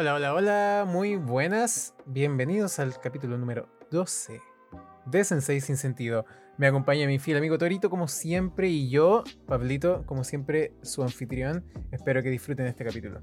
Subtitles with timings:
[0.00, 1.92] Hola, hola, hola, muy buenas.
[2.06, 4.40] Bienvenidos al capítulo número 12
[5.06, 6.24] de Sensei Sin Sentido.
[6.56, 11.64] Me acompaña mi fiel amigo Torito, como siempre, y yo, Pablito, como siempre, su anfitrión.
[11.90, 13.22] Espero que disfruten este capítulo.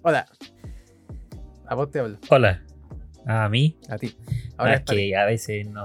[0.00, 0.24] Hola.
[1.66, 2.16] A vos te hablo.
[2.30, 2.64] Hola.
[3.26, 3.76] ¿A mí?
[3.90, 4.16] A ti.
[4.56, 5.84] Ahora es que a veces no,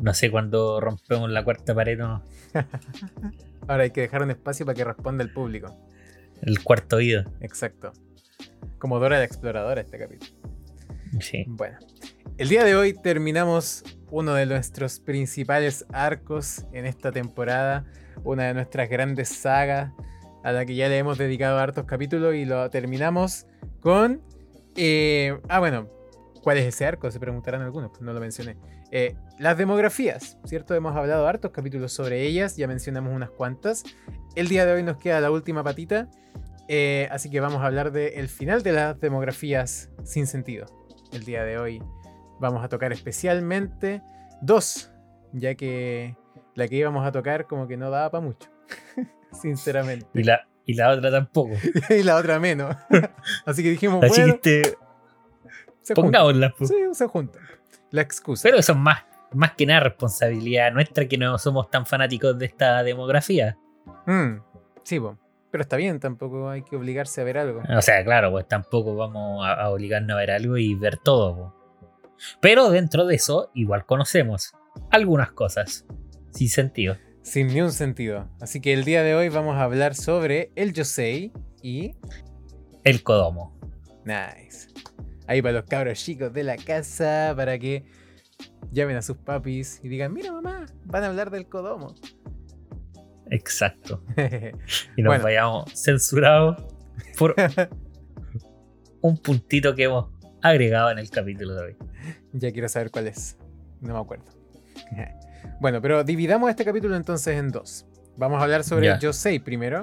[0.00, 2.22] no sé cuándo rompemos la cuarta pared o no.
[3.68, 5.76] Ahora hay que dejar un espacio para que responda el público.
[6.40, 7.24] El cuarto oído.
[7.40, 7.92] Exacto.
[8.82, 10.32] Como Dora la Exploradora este capítulo.
[11.20, 11.44] Sí.
[11.46, 11.78] Bueno.
[12.36, 17.84] El día de hoy terminamos uno de nuestros principales arcos en esta temporada.
[18.24, 19.92] Una de nuestras grandes sagas
[20.42, 23.46] a la que ya le hemos dedicado hartos capítulos y lo terminamos
[23.78, 24.20] con...
[24.74, 25.88] eh, ah, bueno.
[26.42, 27.08] ¿Cuál es ese arco?
[27.08, 28.56] Se preguntarán algunos, pues no lo mencioné.
[28.90, 30.74] Eh, las demografías, ¿cierto?
[30.74, 33.84] Hemos hablado hartos capítulos sobre ellas, ya mencionamos unas cuantas.
[34.34, 36.10] El día de hoy nos queda la última patita,
[36.74, 40.64] eh, así que vamos a hablar del final de las demografías sin sentido.
[41.12, 41.82] El día de hoy
[42.40, 44.00] vamos a tocar especialmente
[44.40, 44.90] dos,
[45.34, 46.16] ya que
[46.54, 48.48] la que íbamos a tocar como que no daba para mucho,
[49.42, 50.06] sinceramente.
[50.14, 51.52] Y la, y la otra tampoco.
[51.90, 52.74] y la otra menos.
[53.44, 54.62] así que dijimos, Así bueno, este,
[55.82, 56.04] se juntan.
[56.04, 56.54] pongámosla.
[56.56, 56.70] pues.
[56.70, 57.42] Sí, se juntan.
[57.90, 58.44] La excusa.
[58.44, 62.46] Pero eso es más, más que nada responsabilidad nuestra que no somos tan fanáticos de
[62.46, 63.58] esta demografía.
[64.06, 64.36] Mm,
[64.84, 65.18] sí, po.
[65.52, 67.62] Pero está bien, tampoco hay que obligarse a ver algo.
[67.76, 71.36] O sea, claro, pues tampoco vamos a, a obligarnos a ver algo y ver todo.
[71.36, 71.62] po.
[72.40, 74.54] Pero dentro de eso, igual conocemos
[74.90, 75.86] algunas cosas
[76.30, 76.96] sin sentido.
[77.22, 78.28] Sin ni un sentido.
[78.40, 81.32] Así que el día de hoy vamos a hablar sobre el Yosei
[81.62, 81.94] y.
[82.82, 83.60] El Kodomo.
[84.04, 84.68] Nice.
[85.28, 87.84] Ahí para los cabros chicos de la casa, para que
[88.72, 91.94] llamen a sus papis y digan: Mira, mamá, van a hablar del Kodomo.
[93.34, 94.02] Exacto.
[94.96, 95.24] Y nos Bueno.
[95.24, 96.62] vayamos censurados
[97.18, 97.34] por
[99.00, 100.10] un puntito que hemos
[100.42, 101.76] agregado en el capítulo de hoy.
[102.32, 103.38] ya quiero saber cuál es.
[103.80, 104.24] No me acuerdo.
[105.60, 107.86] bueno, pero dividamos este capítulo entonces en dos.
[108.16, 109.82] Vamos a hablar sobre Yosei primero,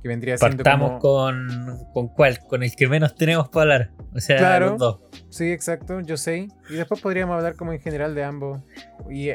[0.00, 1.00] que vendría siendo Partamos como...
[1.00, 3.90] con, con cuál, con el que menos tenemos para hablar.
[4.14, 4.70] O sea, Claro.
[4.70, 5.00] los dos.
[5.28, 6.48] Sí, exacto, Yosei.
[6.70, 8.62] Y después podríamos hablar como en general de ambos.
[9.10, 9.30] Y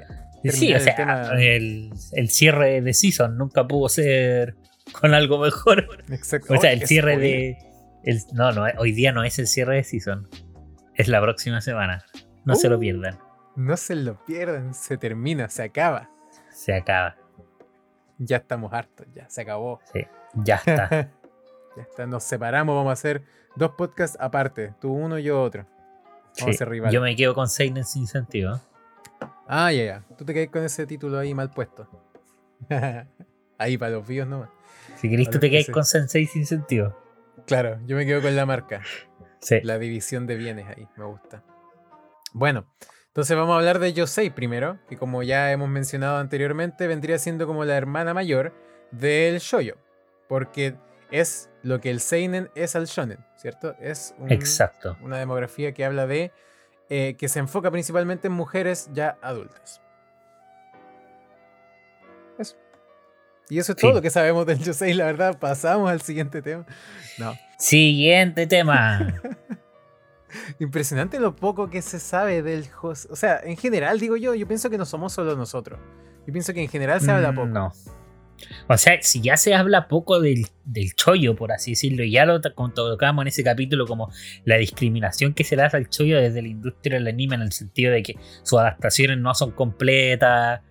[0.52, 4.56] Sí, o el sea, tema- el, el cierre de Season nunca pudo ser
[5.00, 6.04] con algo mejor.
[6.10, 6.54] exacto.
[6.54, 7.58] O sea, el cierre de.
[8.04, 10.28] el- no, no, hoy día no es el cierre de Season.
[10.96, 12.04] Es la próxima semana.
[12.46, 12.80] No se lo Uh.
[12.82, 13.18] pierdan.
[13.56, 16.10] No se lo pierdan, se termina, se acaba.
[16.52, 17.16] Se acaba.
[18.18, 19.80] Ya estamos hartos, ya, se acabó.
[19.94, 20.02] Sí,
[20.36, 20.90] ya está.
[21.78, 23.24] ya está, nos separamos, vamos a hacer
[23.56, 25.66] dos podcasts aparte, tú uno y yo otro.
[26.40, 26.94] Vamos a ser rivales.
[26.94, 28.60] Yo me quedo con Seinen sin sentido.
[29.48, 30.04] Ah, ya, ya.
[30.18, 31.88] Tú te quedas con ese título ahí mal puesto.
[33.58, 34.50] ahí para los vivos nomás.
[34.96, 36.98] Si querés, tú te que quedas con Sensei sin sentido.
[37.46, 38.82] Claro, yo me quedo con la marca.
[39.40, 39.60] Sí.
[39.64, 41.44] La división de bienes ahí, me gusta.
[42.32, 42.66] Bueno,
[43.08, 47.46] entonces vamos a hablar de Yosei primero, que como ya hemos mencionado anteriormente, vendría siendo
[47.46, 48.54] como la hermana mayor
[48.92, 49.76] del shoyo.
[50.30, 50.76] Porque
[51.12, 53.76] es lo que el seinen es al shonen, ¿cierto?
[53.80, 54.98] Es un- Exacto.
[55.02, 56.32] una demografía que habla de
[56.96, 59.82] eh, que se enfoca principalmente en mujeres ya adultas.
[62.38, 62.56] Eso.
[63.50, 65.40] Y eso es todo lo que sabemos del Yosei, la verdad.
[65.40, 66.68] Pasamos al siguiente tema.
[67.18, 67.34] No.
[67.58, 69.12] Siguiente tema.
[70.60, 73.10] Impresionante lo poco que se sabe del host.
[73.10, 75.80] O sea, en general, digo yo, yo pienso que no somos solo nosotros.
[76.28, 77.48] Yo pienso que en general se habla Mm, poco.
[77.48, 77.72] No.
[78.68, 82.26] O sea, si ya se habla poco del, del chollo, por así decirlo, y ya
[82.26, 84.12] lo tocamos en ese capítulo, como
[84.46, 87.52] la discriminación que se le hace al chollo desde la industria del anime, en el
[87.52, 90.62] sentido de que sus adaptaciones no son completas,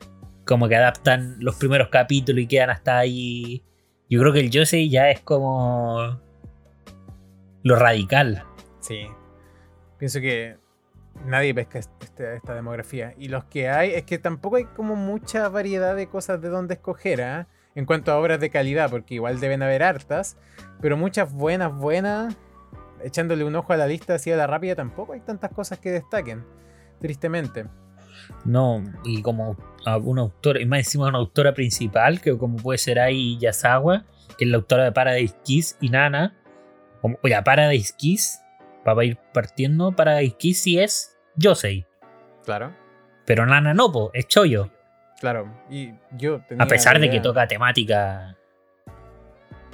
[0.47, 3.63] como que adaptan los primeros capítulos y quedan hasta ahí.
[4.09, 6.21] Yo creo que el Yosei ya es como
[7.63, 8.45] lo radical.
[8.81, 9.07] Sí.
[9.99, 10.57] Pienso que
[11.27, 13.15] nadie pesca este- esta demografía.
[13.17, 16.75] Y los que hay, es que tampoco hay como mucha variedad de cosas de dónde
[16.75, 17.49] escoger, ¿ah?
[17.75, 20.37] En cuanto a obras de calidad, porque igual deben haber hartas.
[20.81, 22.37] Pero muchas buenas, buenas.
[23.03, 25.91] Echándole un ojo a la lista así a la rápida, tampoco hay tantas cosas que
[25.91, 26.45] destaquen.
[27.01, 27.67] Tristemente.
[28.45, 32.79] No, y como a una autora, y más encima una autora principal, que como puede
[32.79, 34.05] ser ahí Yasawa,
[34.39, 36.37] que es la autora de Paradise Kiss y Nana.
[37.01, 38.41] Como, oye, Paradise Kiss,
[38.85, 41.87] para ir partiendo, Paradise Kiss sí es Yosei,
[42.45, 42.73] Claro.
[43.25, 44.71] pero Nana no, po, es Choyo.
[45.23, 45.47] Claro.
[45.71, 48.37] Y yo tenía A pesar de que toca temática.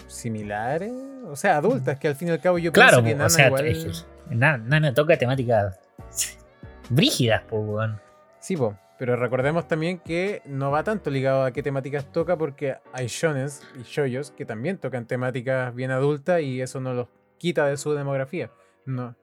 [0.07, 0.93] similares,
[1.27, 3.31] o sea, adultas, que al fin y al cabo yo Claro, pienso que Nana o
[3.31, 3.67] sea, igual...
[3.67, 5.81] es que Nana, Nana toca temáticas
[6.91, 7.99] brígidas, po, weón.
[8.41, 12.77] Sí, po, pero recordemos también que no va tanto ligado a qué temáticas toca porque
[12.93, 17.09] hay shones y shoyos que también tocan temáticas bien adultas y eso no los
[17.39, 18.51] quita de su demografía.
[18.85, 19.17] No.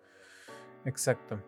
[0.85, 1.39] Exacto.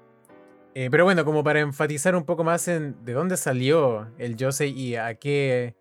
[0.73, 4.71] Eh, pero bueno, como para enfatizar un poco más en de dónde salió el Yosei
[4.71, 5.75] y a qué.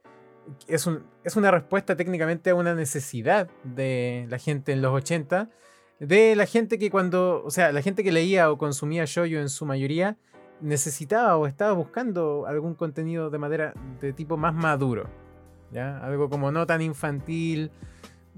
[0.68, 5.50] Es, un, es una respuesta técnicamente a una necesidad de la gente en los 80.
[6.00, 7.42] De la gente que cuando.
[7.44, 10.16] O sea, la gente que leía o consumía shoyo en su mayoría
[10.60, 15.08] necesitaba o estaba buscando algún contenido de madera de tipo más maduro.
[15.72, 15.98] ¿Ya?
[15.98, 17.70] Algo como no tan infantil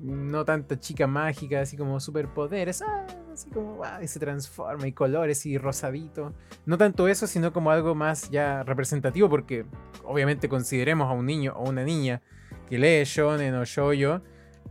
[0.01, 5.59] no tanta chica mágica, así como superpoderes, ah, así como, se transforma y colores y
[5.59, 6.33] rosadito.
[6.67, 9.67] No tanto eso, sino como algo más ya representativo, porque
[10.05, 12.23] obviamente consideremos a un niño o una niña
[12.69, 14.23] que lee shonen o shoujo,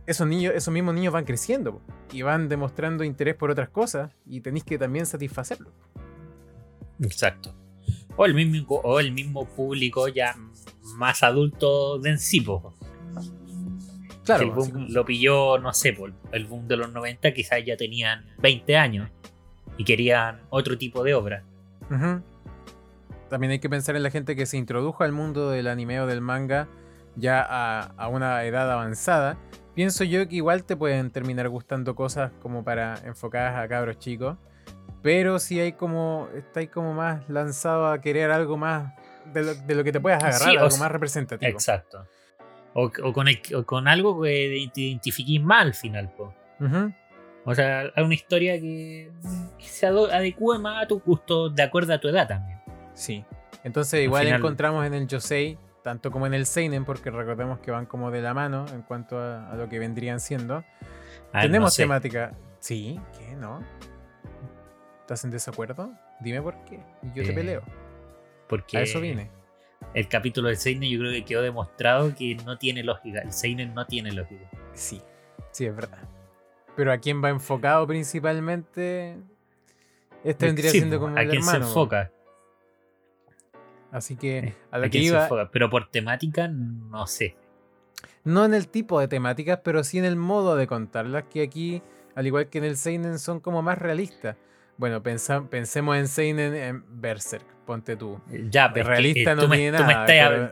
[0.06, 1.82] esos niños, esos mismos niños van creciendo
[2.12, 5.70] y van demostrando interés por otras cosas y tenéis que también satisfacerlo.
[7.00, 7.54] Exacto.
[8.16, 10.34] O el mismo, o el mismo público ya
[10.96, 12.44] más adulto de en sí,
[14.36, 18.24] el boom lo pilló, no sé, por el boom de los 90 quizás ya tenían
[18.38, 19.10] 20 años
[19.76, 21.42] y querían otro tipo de obra.
[23.28, 26.06] También hay que pensar en la gente que se introdujo al mundo del anime o
[26.06, 26.68] del manga
[27.16, 29.38] ya a, una edad avanzada.
[29.74, 34.36] Pienso yo que igual te pueden terminar gustando cosas como para enfocadas a cabros chicos.
[35.02, 36.28] Pero si hay como.
[36.34, 38.92] Está como más lanzado a querer algo más
[39.32, 41.50] de lo, que te puedas agarrar, algo más representativo.
[41.50, 42.04] Exacto.
[42.74, 43.26] O, con,
[43.64, 46.10] con, algo que te identifiques mal al final.
[47.44, 49.10] O sea, hay una historia que,
[49.58, 52.60] se adecue más a tu gusto de acuerdo a tu edad también.
[52.94, 53.24] Sí.
[53.64, 57.86] Entonces igual encontramos en el Josei, tanto como en el Seinen, porque recordemos que van
[57.86, 60.64] como de la mano en cuanto a, lo que vendrían siendo.
[61.32, 62.32] Tenemos temática.
[62.60, 63.34] Sí, ¿qué?
[63.34, 63.60] ¿No?
[65.00, 65.90] ¿Estás en desacuerdo?
[66.20, 66.80] Dime por qué.
[67.02, 67.62] Y yo te eh, peleo.
[68.46, 69.37] Porque a eso vine
[69.94, 73.20] el capítulo del Seinen yo creo que quedó demostrado que no tiene lógica.
[73.20, 74.48] El Seinen no tiene lógica.
[74.74, 75.00] Sí,
[75.50, 75.98] sí, es verdad.
[76.76, 79.16] Pero a quién va enfocado principalmente,
[80.24, 82.12] este vendría siendo como a quién se enfoca.
[83.90, 85.50] Así que eh, a la que iba.
[85.50, 87.36] Pero por temática, no sé.
[88.24, 91.82] No en el tipo de temáticas, pero sí en el modo de contarlas, que aquí,
[92.14, 94.36] al igual que en el Seinen, son como más realistas.
[94.76, 98.18] Bueno, pensemos en Seinen en Berserk, ponte tú.
[98.50, 100.50] Ya, pero realista no tiene nada.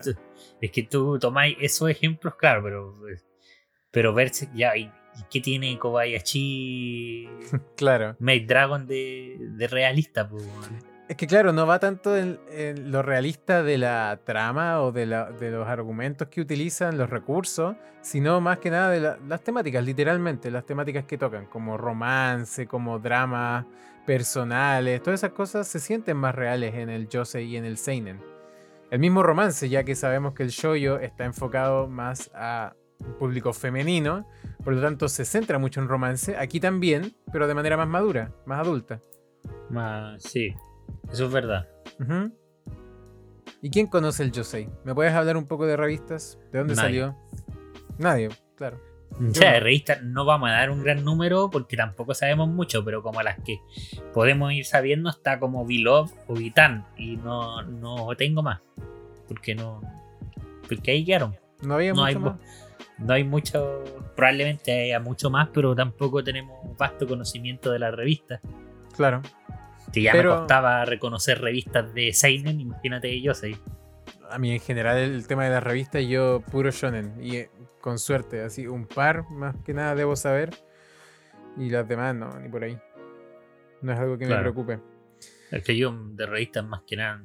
[0.60, 2.94] Es que tú tomáis esos ejemplos, claro, pero.
[3.90, 4.92] Pero Berserk, ya, ¿y,
[5.30, 7.26] qué tiene Kobayashi?
[7.76, 8.16] claro.
[8.18, 10.44] Made Dragon de, de realista, pues.
[11.08, 12.40] Es que claro, no va tanto en,
[12.90, 18.58] lo realista de la trama o de, los argumentos que utilizan, los recursos, sino más
[18.58, 23.68] que nada de las temáticas, literalmente, las temáticas que tocan, como romance, como drama
[24.04, 28.20] personales, todas esas cosas se sienten más reales en el Josei y en el Seinen.
[28.90, 32.74] El mismo romance, ya que sabemos que el shoyo está enfocado más a
[33.18, 34.26] público femenino,
[34.64, 38.32] por lo tanto se centra mucho en romance, aquí también, pero de manera más madura,
[38.44, 39.00] más adulta.
[39.70, 40.54] Más, sí,
[41.12, 41.68] eso es verdad.
[43.62, 44.68] ¿Y quién conoce el Josei?
[44.84, 46.38] ¿Me puedes hablar un poco de revistas?
[46.52, 47.16] ¿De dónde salió?
[47.98, 48.80] Nadie, claro.
[49.18, 52.84] O sea, de revistas no vamos a dar un gran número porque tampoco sabemos mucho,
[52.84, 53.60] pero como las que
[54.12, 58.60] podemos ir sabiendo está como Beloved o Vitan y no, no tengo más.
[59.26, 59.80] Porque no.
[60.68, 61.34] Porque ahí quedaron.
[61.62, 62.36] No había mucho hay, más.
[62.98, 63.84] No hay mucho.
[64.14, 68.40] Probablemente haya mucho más, pero tampoco tenemos vasto conocimiento de las revistas.
[68.96, 69.22] Claro.
[69.96, 73.56] Si ya me costaba reconocer revistas de Seinen, imagínate yo sé.
[74.30, 77.14] A mí en general el tema de las revistas, yo puro shonen.
[77.18, 77.50] Y eh,
[77.80, 80.50] con suerte, así un par más que nada debo saber.
[81.56, 82.78] Y las demás no, ni por ahí.
[83.80, 84.80] No es algo que me preocupe.
[85.50, 87.22] Es que yo de revistas más que nada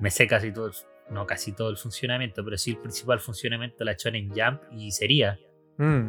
[0.00, 0.70] me sé casi todo,
[1.08, 4.90] no casi todo el funcionamiento, pero sí el principal funcionamiento de la Shonen Jump y
[4.90, 5.38] sería.
[5.78, 6.08] Mm,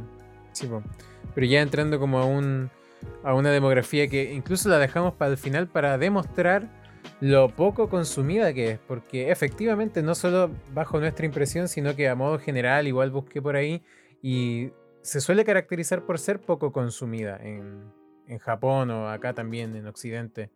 [0.52, 0.70] sí,
[1.34, 2.70] pero ya entrando como a un
[3.24, 6.70] a una demografía que incluso la dejamos para el final para demostrar
[7.22, 12.16] lo poco consumida que es, porque efectivamente no solo bajo nuestra impresión, sino que a
[12.16, 13.84] modo general igual busqué por ahí
[14.22, 14.72] y
[15.02, 17.92] se suele caracterizar por ser poco consumida en,
[18.28, 20.50] en Japón o acá también en Occidente.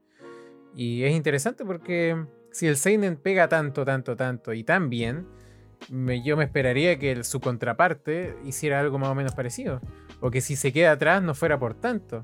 [0.76, 5.28] Y es interesante porque si el Seinen pega tanto, tanto, tanto y tan bien,
[6.24, 9.82] yo me esperaría que su contraparte hiciera algo más o menos parecido.
[10.22, 12.24] O que si se queda atrás no fuera por tanto.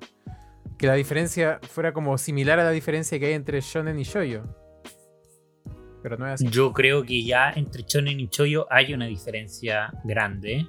[0.77, 4.43] Que la diferencia fuera como similar a la diferencia que hay entre Shonen y Shoyo.
[6.03, 6.47] Pero no es así.
[6.49, 10.67] Yo creo que ya entre Shonen y Shoyo hay una diferencia grande.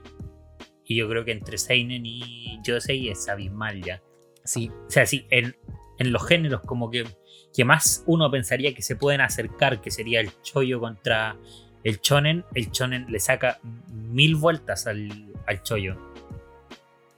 [0.84, 4.00] Y yo creo que entre Seinen y Yosei es abismal ya.
[4.44, 4.70] Sí.
[4.70, 5.56] O sea, sí, en,
[5.98, 7.04] en los géneros como que,
[7.52, 11.36] que más uno pensaría que se pueden acercar, que sería el Choyo contra
[11.82, 13.58] el Shonen, el Shonen le saca
[13.92, 15.08] mil vueltas al,
[15.46, 15.96] al Choyo.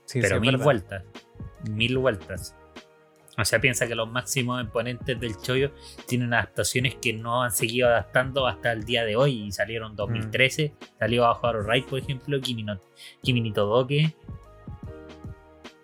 [0.09, 1.03] Sí, pero mil vueltas.
[1.69, 2.55] Mil vueltas.
[3.37, 5.71] O sea, piensa que los máximos exponentes del chollo
[6.07, 10.73] tienen adaptaciones que no han seguido adaptando hasta el día de hoy y salieron 2013.
[10.97, 12.79] Salió Bajo Aro Rai, por ejemplo, Kimi, no,
[13.21, 14.15] Kimi Todoke.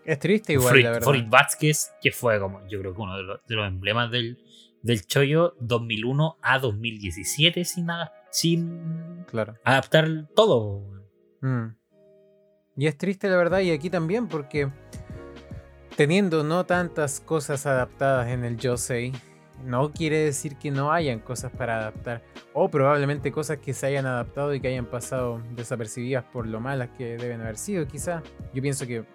[0.04, 1.08] Es triste igual, la verdad.
[1.08, 4.38] Floyd Vázquez, que fue como, yo creo que uno de los, de los emblemas del,
[4.82, 9.56] del chollo 2001 a 2017 sin, nada, sin Claro.
[9.64, 10.82] adaptar todo.
[11.42, 11.68] Mm.
[12.78, 14.70] Y es triste la verdad, y aquí también, porque
[15.96, 19.14] teniendo no tantas cosas adaptadas en el Yosei,
[19.64, 22.22] no quiere decir que no hayan cosas para adaptar.
[22.54, 26.90] O probablemente cosas que se hayan adaptado y que hayan pasado desapercibidas por lo malas
[26.98, 28.22] que deben haber sido, quizá.
[28.54, 29.06] Yo pienso que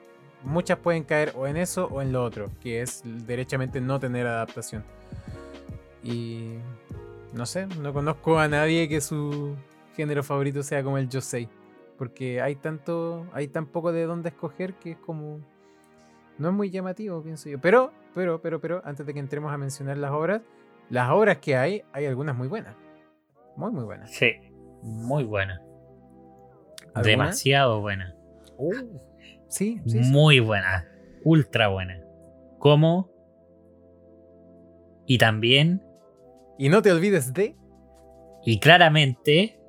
[0.42, 4.26] muchas pueden caer o en eso o en lo otro, que es derechamente no tener
[4.26, 4.84] adaptación.
[6.02, 6.54] Y
[7.34, 9.54] no sé, no conozco a nadie que su
[9.94, 11.48] género favorito sea como el Yosei.
[12.00, 15.38] Porque hay tanto, hay tan poco de dónde escoger que es como.
[16.38, 17.60] No es muy llamativo, pienso yo.
[17.60, 20.40] Pero, pero, pero, pero, antes de que entremos a mencionar las obras,
[20.88, 22.74] las obras que hay, hay algunas muy buenas.
[23.54, 24.10] Muy, muy buenas.
[24.12, 24.32] Sí,
[24.82, 25.60] muy buena.
[26.94, 27.02] ¿Alguna?
[27.02, 28.16] Demasiado buena.
[28.56, 28.72] Uh,
[29.48, 30.10] sí, sí, sí.
[30.10, 30.88] Muy buena.
[31.22, 32.00] Ultra buena.
[32.58, 33.10] Como.
[35.04, 35.82] Y también.
[36.56, 37.56] Y no te olvides de.
[38.42, 39.59] Y claramente.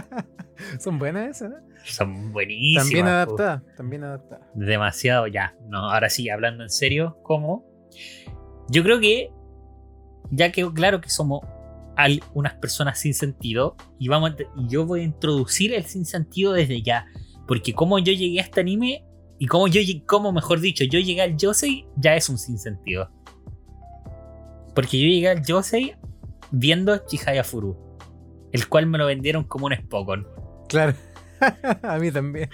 [0.80, 1.56] Son buenas esas, ¿no?
[1.84, 2.84] Son buenísimas.
[2.84, 4.46] También adaptadas, también adaptadas.
[4.54, 5.54] demasiado ya.
[5.68, 7.64] No, ahora sí, hablando en serio, ¿cómo?
[8.68, 9.30] Yo creo que,
[10.30, 11.40] ya que claro que somos
[11.96, 16.52] al- unas personas sin sentido, y, vamos y yo voy a introducir el sin sentido
[16.52, 17.06] desde ya.
[17.46, 19.04] Porque como yo llegué a este anime,
[19.38, 23.10] y como yo como mejor dicho, yo llegué al Yosei, ya es un sin sentido.
[24.74, 25.94] Porque yo llegué al Yosei
[26.50, 27.76] viendo Chihaya Furu,
[28.56, 30.26] el cual me lo vendieron como un Spokon.
[30.68, 30.94] Claro.
[31.82, 32.50] a mí también.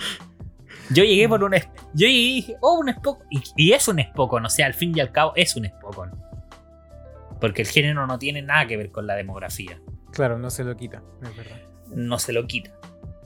[0.90, 1.52] Yo llegué por un.
[1.52, 3.26] Yo llegué y dije, oh, un Spokon.
[3.30, 6.10] Y, y es un Spokon, o sea, al fin y al cabo es un Spokon.
[7.40, 9.80] Porque el género no tiene nada que ver con la demografía.
[10.12, 11.56] Claro, no se lo quita, es verdad.
[11.94, 12.70] No se lo quita.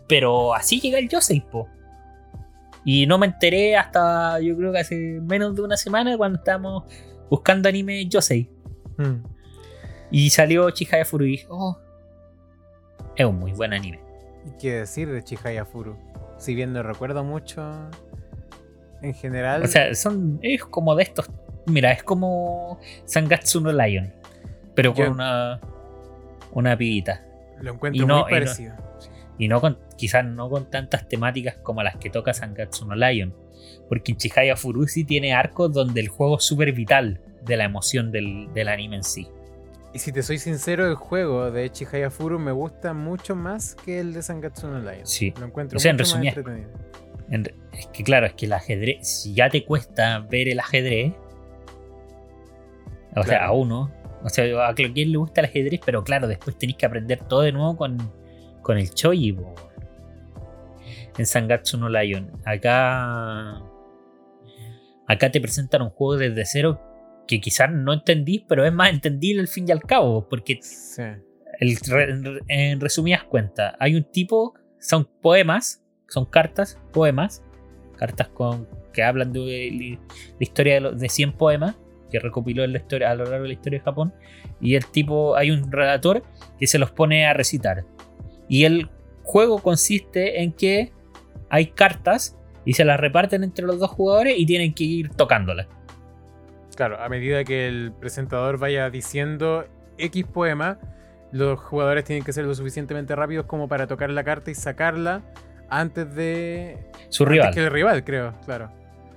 [0.09, 1.69] Pero así llega el Yosei, po.
[2.85, 6.85] Y no me enteré hasta, yo creo que hace menos de una semana cuando estábamos
[7.29, 8.49] buscando anime Yosei.
[8.97, 9.25] Mm.
[10.13, 11.79] Y salió Chihaya Furu y dije, oh,
[13.17, 14.01] es un muy buen anime.
[14.47, 15.97] ¿Y qué decir de Chihaya Furu?
[16.39, 17.89] Si bien no recuerdo mucho,
[19.03, 19.63] en general.
[19.63, 21.31] O sea, son, es como de estos.
[21.67, 24.13] Mira, es como Sangatsu no Lion.
[24.75, 25.61] Pero con Yo- una.
[26.53, 27.23] Una pibita.
[27.61, 28.75] lo encuentro y no- muy y no- parecido.
[29.39, 29.79] Y no con.
[29.97, 33.35] Quizás no con tantas temáticas como las que toca Sangatsu no Lion.
[33.89, 38.11] Porque Chihaya Furu sí tiene arcos donde el juego es súper vital de la emoción
[38.13, 39.29] del, del anime en sí.
[39.93, 43.99] Y si te soy sincero, el juego de Chihaya Furu me gusta mucho más que
[44.01, 45.07] el de Sangatsu no Lion.
[45.07, 45.33] Sí.
[45.41, 46.71] Lo encuentro O sea, en mucho más resumidas- entretenido.
[47.31, 49.09] En re- es que claro, es que el ajedrez.
[49.09, 51.13] Si ya te cuesta ver el ajedrez.
[53.17, 53.91] O sea, a uno.
[54.23, 57.41] O sea, a quien le gusta el ajedrez, pero claro, después tenéis que aprender todo
[57.43, 57.97] de nuevo con,
[58.63, 59.37] con el Choji.
[61.17, 62.31] En Sangatsu no Lion.
[62.45, 63.63] Acá.
[65.09, 66.81] Acá te presentan un juego desde cero
[67.27, 70.29] que quizás no entendís, pero es más entendible al fin y al cabo.
[70.29, 71.03] Porque Sí.
[71.61, 77.43] el re- en- resumidas cuentas, hay un tipo, son poemas, son cartas, poemas,
[77.97, 81.77] cartas con que hablan de li- la historia de, los- de 100 poemas
[82.11, 84.15] que recopiló en la historia, a lo largo de la historia de Japón.
[84.61, 86.23] Y el tipo, hay un relator
[86.59, 87.85] que se los pone a recitar.
[88.49, 88.89] Y el
[89.25, 90.93] juego consiste en que
[91.51, 95.67] hay cartas y se las reparten entre los dos jugadores y tienen que ir tocándolas.
[96.77, 99.67] Claro, a medida que el presentador vaya diciendo
[99.99, 100.79] X poema,
[101.33, 105.23] los jugadores tienen que ser lo suficientemente rápidos como para tocar la carta y sacarla
[105.69, 106.79] antes de.
[107.09, 107.55] Su antes rival.
[107.55, 108.71] que el rival, creo, claro.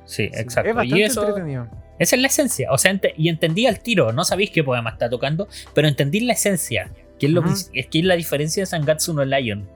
[0.05, 0.69] Sí, Sí, exacto.
[0.69, 1.67] Es bastante y eso, entretenido.
[1.99, 2.71] Esa es la esencia.
[2.71, 4.13] O sea, y entendí al tiro.
[4.13, 6.89] No sabéis qué poema está tocando, pero entendí la esencia.
[7.19, 9.69] Que es, lo que, es que es la diferencia de Sangatsu no Lion.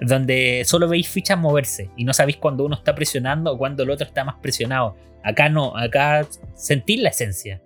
[0.00, 3.90] Donde solo veis fichas moverse y no sabéis cuando uno está presionando o cuando el
[3.90, 4.96] otro está más presionado.
[5.22, 7.60] Acá no, acá sentís la esencia.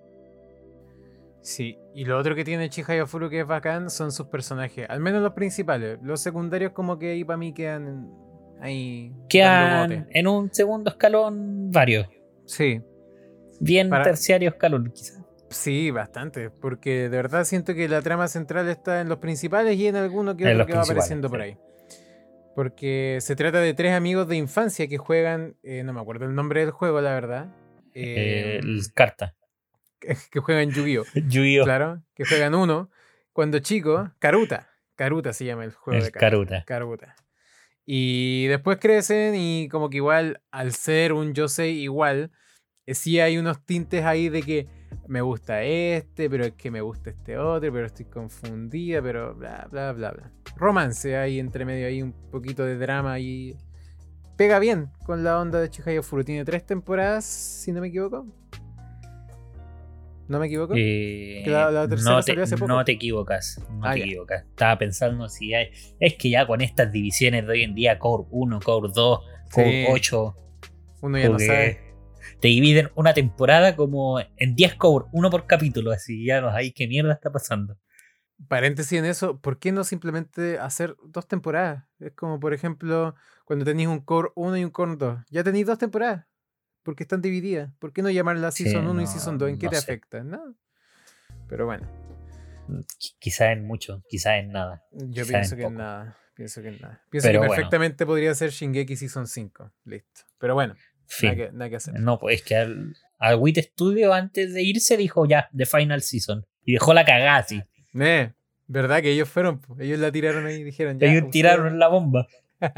[1.41, 5.01] Sí, y lo otro que tiene Chihaya Furu que es bacán son sus personajes, al
[5.01, 5.99] menos los principales.
[6.03, 8.11] Los secundarios, como que ahí para mí quedan
[8.61, 9.13] ahí.
[9.29, 12.09] Quedan en un segundo escalón varios.
[12.47, 12.81] Sí,
[13.61, 15.23] Bien Para- terciario escalón, quizás.
[15.49, 16.51] sí, bastante.
[16.51, 20.37] Porque de verdad siento que la trama central está en los principales y en alguno
[20.37, 21.57] que En otro que va apareciendo por ahí.
[22.55, 26.35] Porque se trata de tres amigos de infancia que juegan, eh, no me acuerdo el
[26.35, 27.55] nombre del juego, la verdad.
[27.95, 29.35] Eh, el carta.
[30.31, 31.05] que juegan Yu-Gi-Oh!
[31.15, 31.65] Yu-Gi-Oh!
[31.65, 32.91] Claro, que juegan uno.
[33.33, 34.71] Cuando chico, Karuta.
[34.95, 36.31] Karuta se llama el juego de El cartas.
[36.31, 36.65] Karuta.
[36.65, 37.17] Karuta.
[37.85, 42.31] Y después crecen y como que igual, al ser un Yosei igual,
[42.87, 44.69] eh, sí hay unos tintes ahí de que
[45.09, 49.69] me gusta este, pero es que me gusta este otro, pero estoy confundida, pero bla,
[49.71, 50.31] bla, bla, bla.
[50.57, 53.57] Romance ahí entre medio, ahí un poquito de drama y
[54.37, 56.25] pega bien con la onda de Chihaya Furu.
[56.25, 58.27] Tiene tres temporadas, si no me equivoco.
[60.27, 60.73] ¿No me equivoco?
[60.75, 61.97] Eh, no, te,
[62.67, 63.61] no, te, equivocas.
[63.71, 64.43] No ah, te equivocas.
[64.43, 65.69] Estaba pensando si hay.
[66.01, 69.21] Es que ya con estas divisiones de hoy en día, Core 1, Core 2,
[69.53, 70.37] Core 8.
[71.03, 71.84] Uno ya no sabe.
[72.45, 75.93] Te dividen una temporada como en 10 Core, uno por capítulo.
[75.93, 77.79] Así ya no hay qué mierda está pasando.
[78.49, 81.85] Paréntesis en eso, ¿por qué no simplemente hacer dos temporadas?
[82.01, 83.15] Es como, por ejemplo,
[83.47, 85.21] cuando tenéis un Core 1 y un Core 2.
[85.31, 86.27] Ya tenéis dos temporadas
[86.83, 87.73] porque están divididas.
[87.79, 89.49] ¿Por qué no llamarla Season 1 y Season 2?
[89.49, 90.23] ¿En qué te afecta?
[90.23, 90.55] No.
[91.49, 91.89] Pero bueno.
[92.69, 92.81] Mm,
[93.21, 94.85] quizá en mucho, quizá en nada.
[94.93, 96.19] Yo pienso que en nada.
[96.35, 97.03] Pienso que en nada.
[97.09, 99.73] Pienso que perfectamente podría ser Shingeki Season 5.
[99.87, 100.21] Listo.
[100.37, 100.75] Pero bueno,
[101.53, 101.95] nada, que, hacer.
[102.01, 106.03] No, pues es que al, al WIT Studio antes de irse dijo ya, The Final
[106.03, 106.47] Season.
[106.65, 107.63] Y dejó la cagada así.
[107.99, 108.33] Eh,
[108.67, 109.61] ¿Verdad que ellos fueron?
[109.79, 111.09] Ellos la tiraron ahí y dijeron ya.
[111.09, 112.27] Ellos tiraron la bomba.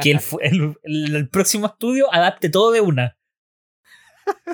[0.02, 3.16] Que el, el próximo estudio adapte todo de una.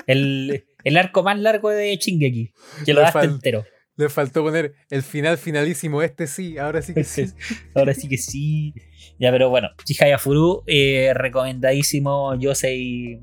[0.05, 2.53] El, el arco más largo de Chingeki.
[2.85, 3.65] Que lo daste entero.
[3.95, 6.01] Le faltó poner el final finalísimo.
[6.01, 7.25] Este sí, ahora sí que sí.
[7.75, 8.73] ahora sí que sí.
[9.19, 12.35] Ya, pero bueno, Chihaya Furu, eh, recomendadísimo.
[12.39, 13.19] Yo soy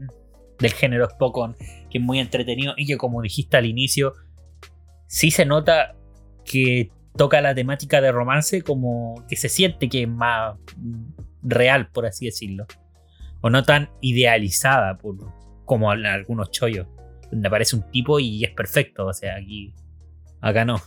[0.61, 1.57] del género Spokon,
[1.91, 4.13] que es muy entretenido y que, como dijiste al inicio,
[5.07, 5.97] sí se nota
[6.45, 10.57] que toca la temática de romance, como que se siente que es más
[11.43, 12.67] real, por así decirlo.
[13.41, 15.17] O no tan idealizada por,
[15.65, 16.87] como algunos chollos,
[17.31, 19.07] donde aparece un tipo y es perfecto.
[19.07, 19.75] O sea, aquí.
[20.41, 20.81] Acá no.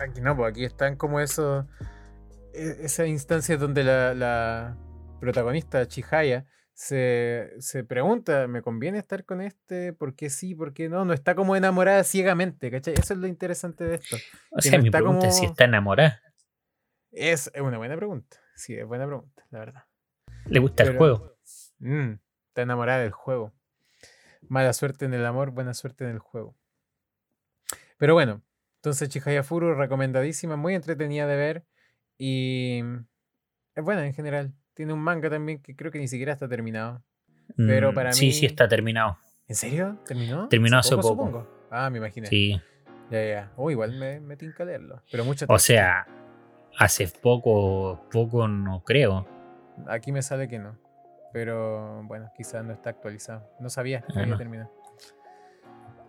[0.00, 1.66] Aquí no, pues aquí están como eso.
[2.54, 4.76] E, Esa instancia donde la,
[5.20, 6.46] protagonista, Chihaya,
[6.82, 9.92] se, se, pregunta: ¿me conviene estar con este?
[9.92, 10.56] ¿Por qué sí?
[10.56, 11.04] ¿Por qué no?
[11.04, 12.94] No está como enamorada ciegamente, ¿cachai?
[12.94, 14.16] Eso es lo interesante de esto.
[14.50, 16.20] O sea, mi pregunta es si está enamorada.
[17.12, 18.36] Es una buena pregunta.
[18.56, 19.84] Sí, es buena pregunta, la verdad.
[20.46, 21.36] ¿Le gusta el juego?
[21.78, 22.14] Mm,
[22.48, 23.52] está enamorada del juego.
[24.48, 26.56] Mala suerte en el amor, buena suerte en el juego.
[27.96, 28.42] Pero bueno,
[28.78, 31.64] entonces Chihaya Furu, recomendadísima, muy entretenida de ver.
[32.18, 32.82] Y
[33.76, 34.52] es buena en general.
[34.74, 37.02] Tiene un manga también que creo que ni siquiera está terminado.
[37.56, 38.32] Pero mm, para sí, mí.
[38.32, 39.18] Sí, sí, está terminado.
[39.48, 39.98] ¿En serio?
[40.06, 40.48] ¿Terminó?
[40.48, 41.46] Terminó hace poco.
[41.70, 42.26] Ah, me imaginé.
[42.26, 42.60] Sí.
[43.10, 43.52] Ya, ya.
[43.56, 45.02] Oh, igual me, me tinca leerlo.
[45.10, 46.06] Pero mucho O sea,
[46.78, 49.26] hace poco, poco no creo.
[49.86, 50.78] Aquí me sale que no.
[51.32, 53.50] Pero bueno, quizás no está actualizado.
[53.60, 54.70] No sabía que había terminado.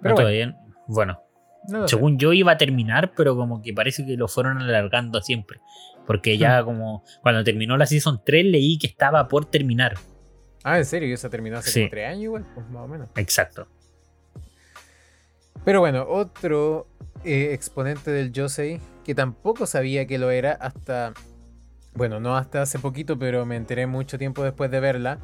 [0.02, 0.56] Pero bueno.
[1.66, 5.60] Bueno, según yo iba a terminar, pero como que parece que lo fueron alargando siempre.
[6.06, 9.96] Porque ya como cuando terminó la Season 3 leí que estaba por terminar.
[10.64, 11.08] Ah, ¿en serio?
[11.08, 12.46] ¿Y eso terminó hace como 3 años igual?
[12.54, 13.10] Pues más o menos.
[13.16, 13.68] Exacto.
[15.64, 16.88] Pero bueno, otro
[17.24, 21.14] eh, exponente del Josei que tampoco sabía que lo era hasta
[21.96, 25.20] bueno, no hasta hace poquito, pero me enteré mucho tiempo después de verla,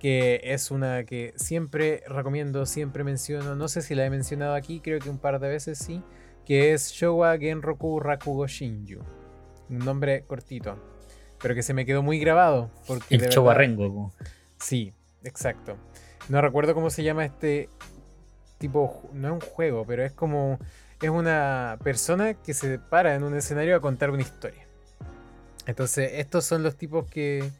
[0.00, 4.80] que es una que siempre recomiendo, siempre menciono, no sé si la he mencionado aquí,
[4.80, 6.02] creo que un par de veces sí,
[6.44, 9.00] que es Showa Genroku Rakugo Shinju.
[9.70, 10.78] Un nombre cortito,
[11.40, 12.70] pero que se me quedó muy grabado.
[12.86, 14.12] Porque El Showa Rengoku.
[14.58, 14.92] Sí,
[15.24, 15.76] exacto.
[16.28, 17.68] No recuerdo cómo se llama este
[18.58, 20.58] tipo, no es un juego, pero es como,
[21.00, 24.66] es una persona que se para en un escenario a contar una historia.
[25.66, 27.50] Entonces, estos son los tipos que,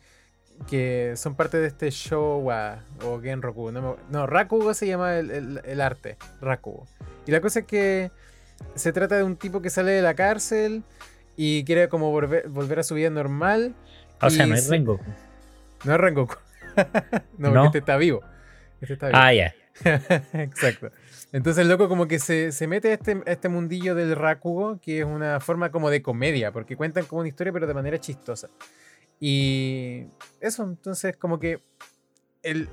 [0.66, 3.70] que son parte de este Showa o Genroku.
[3.70, 6.86] No, no Rakugo se llama el, arte, Rakugo.
[7.26, 8.10] Y la cosa es que
[8.74, 10.82] se trata de un tipo que sale de la cárcel
[11.40, 13.76] y quiere como volver, volver a su vida normal.
[14.20, 15.04] O sea, no es Rengoku.
[15.84, 16.34] No es Rengoku.
[17.38, 18.22] no, porque este está vivo.
[18.80, 19.18] Este está vivo.
[19.18, 19.54] Ah, ya.
[20.32, 20.90] Exacto.
[21.30, 25.04] Entonces el loco como que se, mete a este, este mundillo del Rakugo, que es
[25.04, 28.50] una forma como de comedia, porque cuentan como una historia pero de manera chistosa.
[29.20, 30.06] Y
[30.40, 31.62] eso, entonces como que
[32.42, 32.68] el,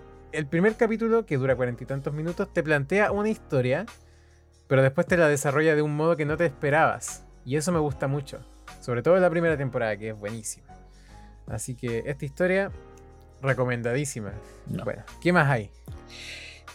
[0.49, 3.86] primer capítulo, que dura cuarenta y tantos minutos, te plantea una historia,
[4.67, 7.25] pero después te la desarrolla de un modo que no te esperabas.
[7.45, 8.39] Y eso me gusta mucho,
[8.86, 10.67] sobre todo en la primera temporada, que es buenísima.
[11.48, 12.71] Así que esta historia,
[13.41, 14.32] recomendadísima.
[14.67, 15.71] Bueno, ¿qué más hay?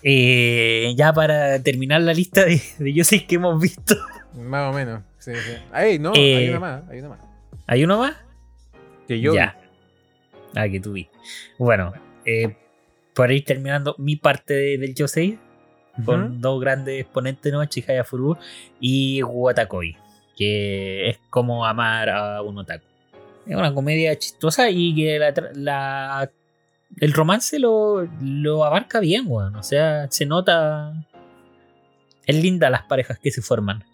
[0.03, 3.95] Eh, ya para terminar la lista de, de yo sé que hemos visto.
[4.35, 5.03] Más o menos.
[5.19, 5.31] Sí,
[6.01, 6.83] no, hay eh, una más.
[6.89, 7.21] Hay una más.
[7.69, 8.17] ¿Hay uno más?
[9.07, 9.33] Que yo.
[9.33, 9.57] Ya.
[10.57, 11.09] Ah, que tú vi.
[11.59, 11.93] Bueno,
[12.25, 12.57] eh,
[13.15, 15.39] por ir terminando mi parte del Yosei,
[16.05, 17.65] con dos grandes exponentes, ¿no?
[17.67, 18.37] Chihaya Furu
[18.81, 19.97] y Watakoi,
[20.41, 22.87] que es como amar a un otaku.
[23.47, 26.31] Es una comedia chistosa y que la, la
[26.99, 28.09] el romance lo,
[28.65, 29.55] abarca bien, weón.
[29.57, 31.07] O sea, se nota.
[32.25, 33.85] Es linda las parejas que se forman.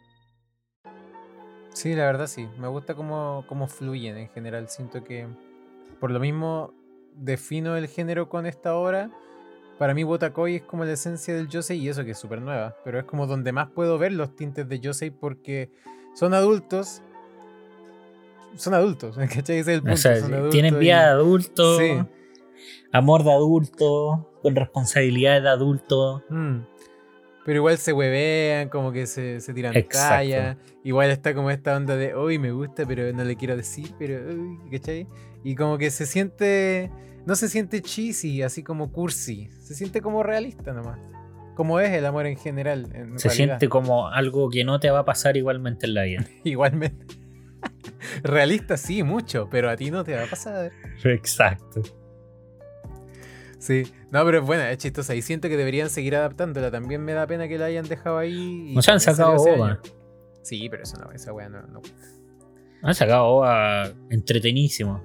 [1.72, 2.48] Sí, la verdad sí.
[2.58, 4.68] Me gusta cómo, cómo fluyen en general.
[4.68, 5.26] Siento que
[5.98, 6.72] por lo mismo
[7.16, 9.10] defino el género con esta obra.
[9.78, 12.76] Para mí Botakoi es como la esencia del Yosei y eso que es súper nueva.
[12.84, 15.72] Pero es como donde más puedo ver los tintes de Yosei porque
[16.16, 17.02] son adultos.
[18.56, 19.58] Son adultos, ¿cachai?
[19.58, 19.94] Ese es el punto.
[19.94, 21.90] O sea, son tienen y- vida de adulto, Sí.
[22.92, 26.22] amor de adulto, con responsabilidad de adulto.
[26.30, 26.60] Mm.
[27.44, 30.58] Pero igual se huevean, como que se, se tiran talla.
[30.82, 34.18] Igual está como esta onda de, hoy me gusta, pero no le quiero decir, pero,
[34.34, 35.06] uy", ¿cachai?
[35.44, 36.90] Y como que se siente,
[37.24, 39.48] no se siente cheesy, así como cursi.
[39.60, 40.98] Se siente como realista nomás.
[41.56, 42.84] Como es el amor en general.
[42.94, 43.30] En Se realidad.
[43.30, 46.24] siente como algo que no te va a pasar igualmente en la vida.
[46.44, 47.06] Igualmente.
[48.22, 50.70] realista sí, mucho, pero a ti no te va a pasar.
[51.02, 51.82] Exacto.
[53.58, 55.14] Sí, no, pero es buena, es chistosa.
[55.14, 56.70] Y siento que deberían seguir adaptándola.
[56.70, 58.70] También me da pena que la hayan dejado ahí.
[58.70, 59.80] y No se han sacado OVA.
[60.42, 61.62] Sí, pero eso no, esa wea no.
[61.62, 61.80] no.
[62.82, 65.02] Han sacado OVA entretenísimo.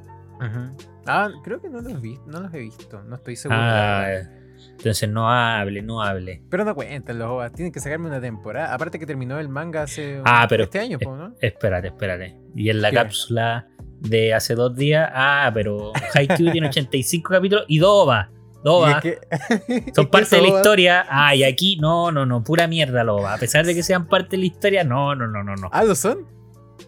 [1.06, 3.02] Ah, creo que no los, vi, no los he visto.
[3.04, 3.60] No estoy seguro.
[3.60, 4.41] Ah, verdad.
[4.78, 6.42] Entonces no hable, no hable.
[6.50, 7.52] Pero no cuentan los OVAs.
[7.54, 8.74] Tienen que sacarme una temporada.
[8.74, 10.22] Aparte que terminó el manga hace.
[10.26, 11.34] Ah, pero- Este año, ¿no?
[11.42, 12.38] Espérate, espérate.
[12.56, 12.96] Y en la ¿Qué?
[12.98, 13.68] cápsula
[14.00, 18.32] de hace dos días, ah, pero Haikyuu tiene 85 capítulos y dos OVA.
[18.64, 18.98] Dos Y OVA.
[18.98, 21.06] es que- Son parte de la historia.
[21.10, 23.34] Ah, y aquí no, no, no, pura mierda lo OVA.
[23.36, 25.70] A pesar de que sean parte de la historia, no, no, no, no, no.
[25.72, 26.26] Ah, ¿lo son?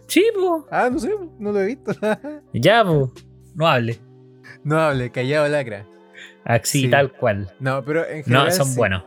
[0.08, 0.68] Sí, po.
[0.72, 1.92] Ah, no sé, no lo he visto.
[2.54, 3.12] Ya, po.
[3.56, 4.00] No hable.
[4.64, 5.86] no hable, callado lacra.
[6.46, 6.90] Así, Sí.
[6.90, 7.54] tal cual.
[7.60, 8.48] No, pero en general.
[8.48, 8.76] No, son sí.
[8.78, 9.04] buenos.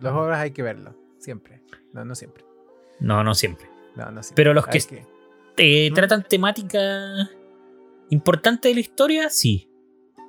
[0.00, 0.94] Los obras hay que verlos.
[1.18, 1.60] Siempre.
[1.92, 2.44] No, no siempre.
[3.00, 3.66] No, no siempre.
[3.96, 4.34] No, no siempre.
[4.36, 5.04] Pero los que-
[5.56, 5.94] Eh, ¿Mm?
[5.94, 7.28] ¿Tratan temática
[8.10, 9.30] importante de la historia?
[9.30, 9.68] Sí.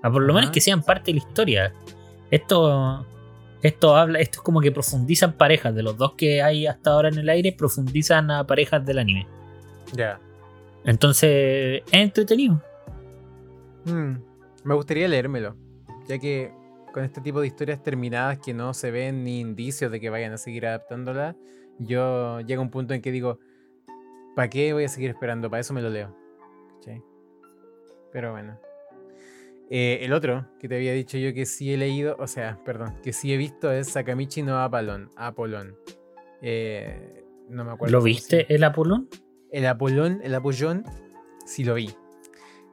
[0.01, 1.73] A por lo menos que sean parte de la historia.
[2.31, 3.05] Esto,
[3.61, 5.75] esto habla, esto es como que profundizan parejas.
[5.75, 9.27] De los dos que hay hasta ahora en el aire, profundizan a parejas del anime.
[9.93, 10.19] Ya.
[10.85, 12.61] Entonces, es entretenido.
[13.85, 14.13] Mm,
[14.63, 15.55] me gustaría leérmelo,
[16.09, 16.51] ya que
[16.91, 20.33] con este tipo de historias terminadas que no se ven ni indicios de que vayan
[20.33, 21.37] a seguir adaptándola,
[21.77, 23.39] yo llega un punto en que digo,
[24.35, 25.51] ¿para qué voy a seguir esperando?
[25.51, 26.15] Para eso me lo leo.
[26.75, 27.03] ¿Cachai?
[28.11, 28.59] Pero bueno.
[29.69, 32.95] Eh, el otro que te había dicho yo que sí he leído, o sea, perdón,
[33.03, 35.11] que sí he visto es Sakamichi no Apolón.
[35.15, 35.77] Apolón.
[36.41, 37.97] Eh, no me acuerdo.
[37.97, 39.09] ¿Lo viste, el Apolón?
[39.51, 40.85] El Apolón, el Apollón,
[41.45, 41.95] sí lo vi.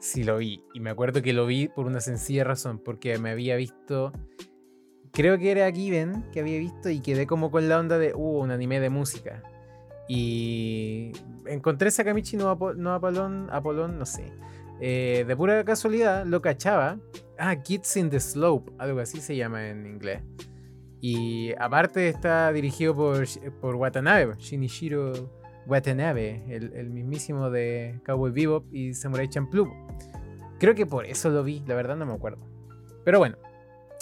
[0.07, 0.63] Sí lo vi.
[0.73, 4.13] Y me acuerdo que lo vi por una sencilla razón, porque me había visto.
[5.11, 8.39] Creo que era Given que había visto y quedé como con la onda de, uh,
[8.43, 9.43] un anime de música.
[10.09, 11.11] Y
[11.47, 14.33] encontré Sakamichi no, Apo- no Apolón, Apolón, no sé.
[14.81, 17.01] Eh, de pura casualidad lo cachaba.
[17.37, 20.23] Ah, Kids in the Slope, algo así se llama en inglés.
[21.01, 23.25] Y aparte está dirigido por,
[23.61, 25.33] por Watanabe, Shinichiro
[25.67, 29.69] Watanabe, el, mismísimo de Cowboy Bebop y Samurai Champloo.
[30.59, 32.47] Creo que por eso lo vi, la verdad no me acuerdo.
[33.05, 33.37] Pero bueno,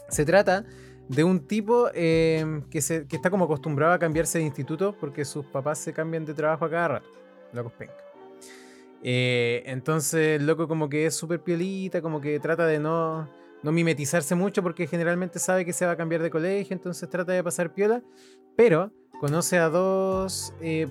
[0.08, 0.64] se trata
[1.08, 5.78] de un tipo eh, que, está como acostumbrado a cambiarse de instituto porque sus papás
[5.78, 7.08] se cambian de trabajo a cada rato.
[7.52, 7.94] Locos penca.
[9.02, 13.28] Eh, entonces, el loco como que es súper piolita, como que trata de no,
[13.62, 17.32] no mimetizarse mucho porque generalmente sabe que se va a cambiar de colegio, entonces trata
[17.32, 18.02] de pasar piola,
[18.56, 20.88] pero conoce a dos eh,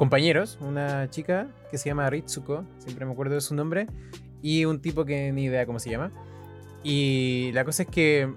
[0.00, 3.86] compañeros, una chica que se llama Ritsuko, siempre me acuerdo de su nombre,
[4.40, 6.10] y un tipo que ni idea cómo se llama.
[6.82, 8.32] Y la cosa es que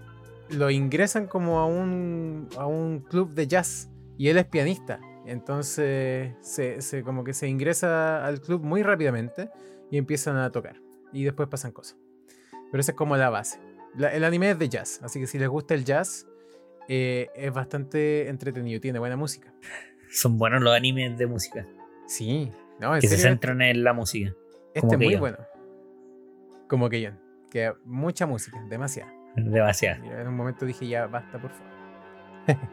[0.49, 4.99] lo ingresan como a un, a un club de jazz y él es pianista.
[5.25, 9.49] Entonces se, como que se ingresa al club muy rápidamente
[9.89, 10.81] y empiezan a tocar.
[11.13, 11.97] Y después pasan cosas.
[12.71, 13.61] Pero esa es como la base.
[13.97, 16.27] El anime es de jazz, así que si les gusta el jazz,
[16.89, 19.53] eh, es bastante entretenido, tiene buena música.
[20.13, 21.65] Son buenos los animes de música.
[22.07, 24.33] Sí, no, en Que se serio, centran en la música.
[24.73, 25.37] este es muy bueno.
[26.67, 27.11] Como que yo.
[27.49, 29.11] Que mucha música, demasiada.
[29.35, 30.03] Demasiado.
[30.05, 31.73] Y en un momento dije, ya basta, por favor.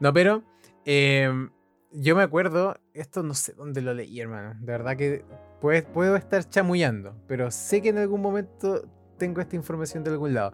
[0.00, 0.42] no, pero
[0.84, 1.50] em,
[1.92, 4.54] yo me acuerdo, esto no sé dónde lo leí, hermano.
[4.60, 5.24] De verdad que
[5.60, 8.88] pues, puedo estar chamullando, pero sé que en algún momento
[9.18, 10.52] tengo esta información de algún lado.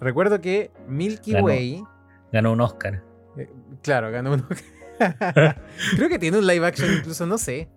[0.00, 1.46] Recuerdo que Milky Ganó.
[1.46, 1.84] Way,
[2.32, 3.02] Ganó un Oscar.
[3.36, 3.50] eh,
[3.82, 4.46] claro, ganó uno.
[5.96, 7.68] Creo que tiene un live action incluso, no sé.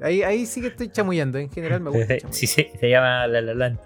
[0.00, 2.06] Ahí, ahí sí que estoy chamullando, en general me gusta.
[2.18, 2.34] chamullar.
[2.34, 3.78] Sí, se, llama La La Land.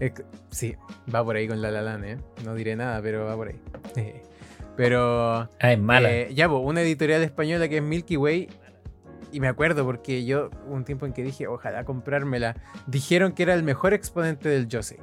[0.00, 0.12] Eh,
[0.50, 0.76] Sí,
[1.12, 2.16] va por ahí con la la Land, ¿eh?
[2.44, 3.60] No diré nada, pero va por ahí.
[4.76, 6.12] Pero Ah, es mala.
[6.12, 8.48] Eh, ya, una editorial española que es Milky Way.
[9.30, 12.56] Y me acuerdo porque yo, un tiempo en que dije, ojalá comprármela.
[12.86, 14.98] Dijeron que era el mejor exponente del Josei.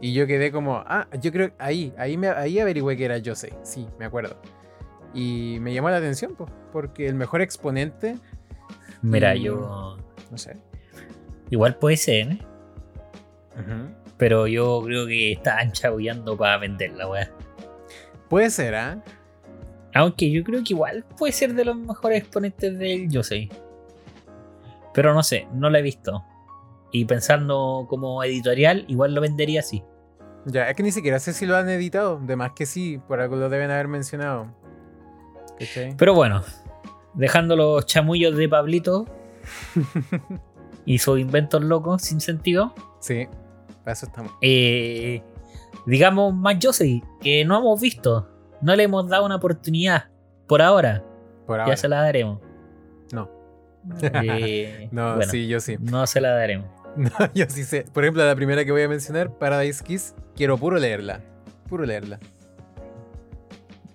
[0.00, 3.52] Y yo quedé como, ah, yo creo ahí, ahí, me, ahí averigüé que era Josei.
[3.62, 4.40] Sí, me acuerdo.
[5.14, 8.16] Y me llamó la atención, pues, porque el mejor exponente
[9.02, 9.96] Mira, Y- yo.
[10.30, 10.56] No sé.
[11.50, 12.38] Igual puede ser, ¿eh?
[14.16, 17.30] Pero yo creo que está chabullando para venderla, weá.
[18.28, 19.02] Puede ser, ¿ah?
[19.94, 23.50] Aunque yo creo que igual puede ser de los mejores exponentes del Yosei.
[24.94, 26.24] Pero no sé, no la he visto.
[26.90, 29.84] Y pensando como editorial, igual lo vendería así.
[30.46, 32.18] Ya, es que ni siquiera sé si lo han editado.
[32.18, 34.46] De más que sí, por algo lo deben haber mencionado.
[35.58, 35.94] ¿Cachai?
[35.96, 36.42] Pero bueno,
[37.14, 39.06] dejando los chamullos de Pablito
[40.84, 43.26] y sus inventos locos sin sentido, Sí,
[43.84, 44.32] para eso estamos.
[44.40, 45.22] eh,
[45.86, 48.28] digamos más Yosei, que no hemos visto.
[48.62, 50.08] No le hemos dado una oportunidad
[50.46, 51.02] por ahora.
[51.46, 51.72] Por ahora.
[51.72, 52.40] Ya se la daremos.
[53.12, 53.28] No.
[54.00, 55.76] Eh, No, bueno, sí, yo sí.
[55.80, 56.68] No se la daremos.
[56.96, 57.84] No, yo sí sé.
[57.92, 61.20] Por ejemplo, la primera que voy a mencionar, Paradise Kiss, quiero puro leerla.
[61.68, 62.20] Puro leerla.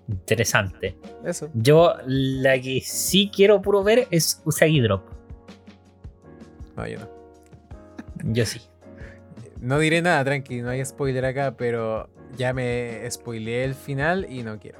[0.10, 0.98] Interesante.
[1.24, 1.50] Eso.
[1.54, 5.04] Yo la que sí quiero puro ver es Usagi Drop.
[6.76, 7.08] No, yo no.
[8.34, 8.62] Yo sí.
[9.62, 14.44] No diré nada, tranqui, no hay spoiler acá, pero ya me spoileé el final y
[14.44, 14.80] no quiero.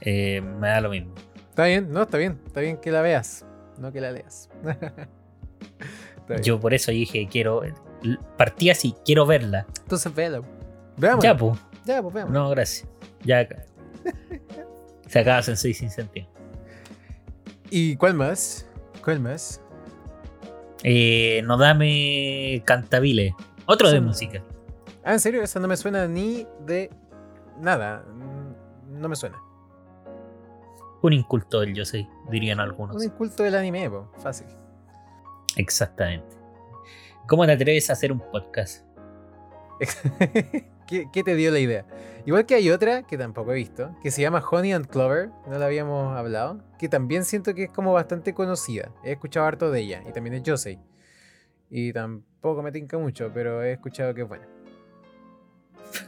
[0.00, 1.12] Eh, me da lo mismo.
[1.50, 2.40] Está bien, no, está bien.
[2.46, 3.44] Está bien que la veas,
[3.78, 4.48] no que la leas.
[6.42, 7.62] Yo por eso dije, quiero.
[8.38, 9.66] Partí así, quiero verla.
[9.82, 10.40] Entonces véala.
[10.96, 11.22] Veamos.
[11.22, 11.58] Ya, pues.
[11.84, 12.32] Ya, pues veamos.
[12.32, 12.88] No, gracias.
[13.24, 13.46] Ya.
[15.06, 16.26] Se acaba Sensei sin sentido.
[17.70, 18.68] ¿Y cuál más?
[19.02, 19.60] ¿Cuál más?
[20.84, 23.34] Eh, no dame Cantabile.
[23.66, 24.42] Otro de música.
[25.04, 26.90] Ah, en serio, esa no me suena ni de
[27.60, 28.04] nada.
[28.88, 29.40] No me suena.
[31.02, 32.94] Un inculto del yo sé, dirían algunos.
[32.96, 34.10] Un inculto del anime, po.
[34.18, 34.46] fácil.
[35.56, 36.36] Exactamente.
[37.28, 38.84] ¿Cómo te atreves a hacer un podcast?
[40.86, 41.86] ¿Qué, qué te dio la idea?
[42.24, 45.58] Igual que hay otra que tampoco he visto, que se llama Honey and Clover, no
[45.58, 48.92] la habíamos hablado, que también siento que es como bastante conocida.
[49.04, 50.78] He escuchado harto de ella, y también es Josei.
[51.68, 54.46] Y tampoco me tinca mucho, pero he escuchado que es buena.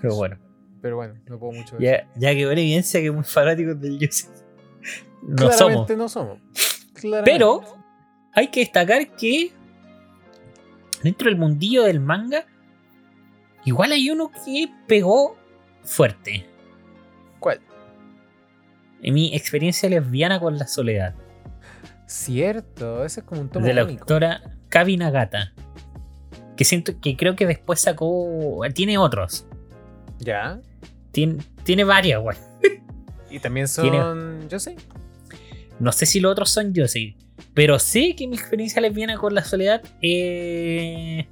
[0.00, 0.38] Pero bueno.
[0.80, 1.78] Pero bueno, no puedo mucho.
[1.78, 4.28] Ya, ya que en evidencia que muy fanáticos del sé.
[5.22, 5.56] No somos.
[5.56, 6.38] Claramente no somos.
[6.92, 7.30] Claramente.
[7.32, 7.62] Pero
[8.34, 9.50] hay que destacar que
[11.02, 12.44] dentro del mundillo del manga,
[13.64, 15.36] igual hay uno que pegó
[15.82, 16.46] fuerte.
[17.40, 17.60] ¿Cuál?
[19.02, 21.14] En mi experiencia lesbiana con la soledad.
[22.06, 24.02] Cierto, ese es como un tomo de la único.
[24.02, 25.52] autora Kabi Nagata.
[26.56, 28.60] Que siento que creo que después sacó.
[28.74, 29.46] Tiene otros.
[30.18, 30.60] Ya.
[31.10, 32.36] Tiene, tiene varias, güey.
[33.30, 34.76] Y también Tiene- son Josei.
[35.80, 37.16] No sé si los otros son Yosei.
[37.52, 41.26] Pero sé que mi experiencia lesbiana con la soledad eh,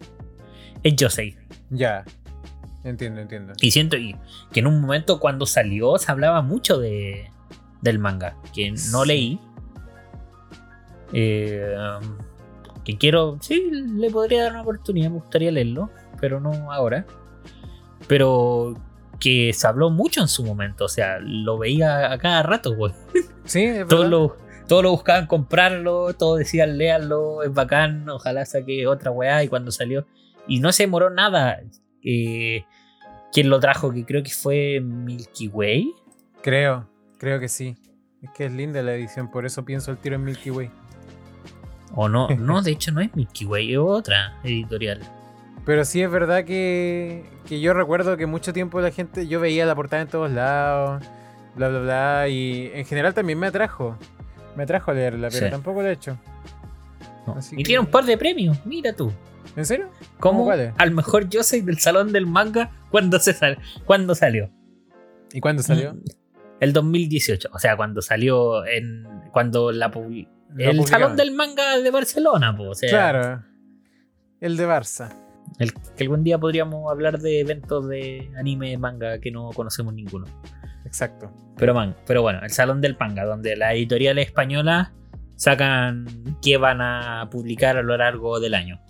[0.83, 1.37] es Yosei.
[1.71, 2.05] Ya.
[2.85, 3.53] Entiendo, entiendo.
[3.61, 4.17] Y siento y-
[4.53, 7.31] que en un momento cuando salió se hablaba mucho de,
[7.81, 9.07] del manga, que no Sí.
[9.09, 9.41] leí.
[11.13, 11.75] Eh,
[12.85, 15.91] que quiero, sí, le podría dar una oportunidad, me gustaría leerlo,
[16.21, 17.07] pero no ahora.
[18.09, 18.75] Pero
[19.21, 22.93] que se habló mucho en su momento, o sea, lo veía a cada rato, güey.
[23.45, 28.87] Sí, es Todos lo, todos lo buscaban comprarlo, todos decían léanlo, es bacán, ojalá saque
[28.89, 29.45] otra weá.
[29.45, 30.07] Y cuando salió,
[30.49, 31.61] y no se demoró nada.
[32.05, 32.65] Eh,
[33.33, 33.93] ¿Quién lo trajo?
[33.93, 35.93] Que creo que fue Milky Way.
[36.43, 36.89] Creo,
[37.19, 37.77] creo que sí.
[38.23, 40.71] Es que es linda la edición, por eso pienso el tiro en Milky Way.
[41.95, 45.01] O no, no, de hecho no es Milky Way, es otra editorial.
[45.65, 49.65] Pero sí es verdad que, que yo recuerdo que mucho tiempo la gente, yo veía
[49.65, 51.05] la portada en todos lados,
[51.55, 53.97] bla, bla, bla, y en general también me atrajo.
[54.57, 55.51] Me atrajo a leerla, pero Sí.
[55.51, 56.19] tampoco lo he hecho.
[57.27, 57.37] No.
[57.53, 59.13] Y que- tiene un par de premios, mira tú.
[59.57, 59.91] ¿En serio?
[60.19, 60.73] Como cuáles?
[60.79, 64.51] al mejor yo soy del salón del manga cuando se sal, cuando salió.
[65.33, 65.97] ¿Y cuándo salió?
[66.61, 70.27] El 2018, o sea, cuando salió en cuando la Lo el
[70.77, 70.87] publicaron.
[70.87, 73.45] salón del manga de Barcelona, o sea, Claro.
[74.41, 75.15] El de Barça.
[75.59, 80.27] el, que algún día podríamos hablar de eventos de anime manga que no conocemos ninguno.
[80.85, 81.33] Exacto.
[81.57, 84.91] Pero man, pero bueno, el salón del manga, donde las editoriales españolas
[85.37, 86.07] sacan
[86.43, 88.81] qué van a publicar a lo largo del año.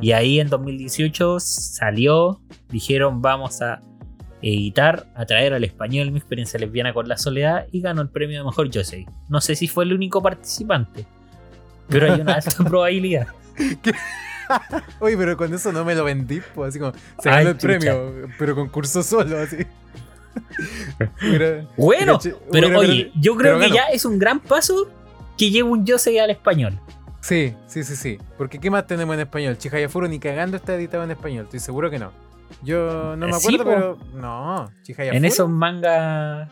[0.00, 3.80] Y ahí en 2018 salió, dijeron vamos a
[4.42, 8.38] editar, a traer al español mi experiencia lesbiana con la soledad y ganó el premio
[8.38, 9.06] de mejor Josei.
[9.28, 11.04] No sé si fue el único participante,
[11.88, 13.26] pero hay una alta probabilidad.
[15.00, 17.56] Oye, pero con eso no me lo vendí, pues así como, se Ay, ganó el
[17.58, 17.66] chucha.
[17.66, 19.56] premio, pero concurso solo, así.
[21.20, 22.18] Pero- Bueno,
[22.52, 23.74] pero oye, yo creo que ganó.
[23.74, 24.88] ya es un gran paso
[25.36, 26.78] que lleve un Josei al español.
[27.26, 28.18] Sí, sí, sí, sí.
[28.38, 29.58] Porque ¿qué más tenemos en español?
[29.58, 32.12] Chihayafuru ni cagando está editado en español, estoy seguro que no.
[32.62, 35.16] Yo no me Eh, sí, acuerdo, pero no, Chihayafuru.
[35.16, 36.48] En esos manga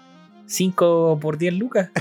[0.47, 1.91] 5 por 10 lucas.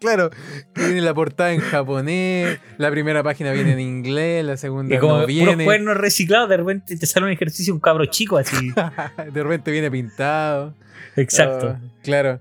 [0.00, 0.30] Claro,
[0.74, 5.12] viene la portada en japonés, la primera página viene en inglés, la segunda Y como
[5.12, 5.64] no puros viene.
[5.66, 8.72] cuernos reciclados, de repente te sale un ejercicio un cabro chico así.
[9.30, 10.72] de repente viene pintado.
[11.16, 11.76] Exacto.
[11.76, 12.40] Ah, claro.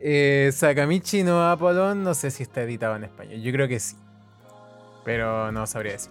[0.00, 3.40] Eh, Sakamichi no Apollon, no sé si está editado en español.
[3.40, 3.96] Yo creo que sí.
[5.08, 6.10] Pero no sabría decir.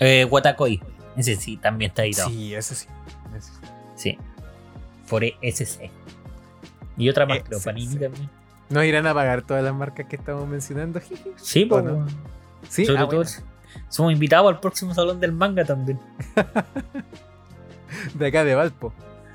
[0.00, 0.82] Eh, Watakoi.
[1.16, 2.30] Ese sí, también está editado.
[2.30, 2.52] Sí.
[2.52, 2.88] Eso sí.
[3.36, 3.52] Eso
[3.94, 4.18] sí.
[5.08, 5.88] Por ESC.
[6.96, 7.60] Y otra más, creo.
[7.60, 8.28] Panini también.
[8.70, 11.00] ¿Nos irán a pagar todas las marcas que estamos mencionando?
[11.36, 11.84] Sí, pues.
[11.84, 12.08] Bueno.
[12.68, 13.30] Sí, Sobre ah, todo, bueno.
[13.88, 16.00] somos invitados al próximo salón del manga también.
[18.14, 18.92] de acá de Valpo.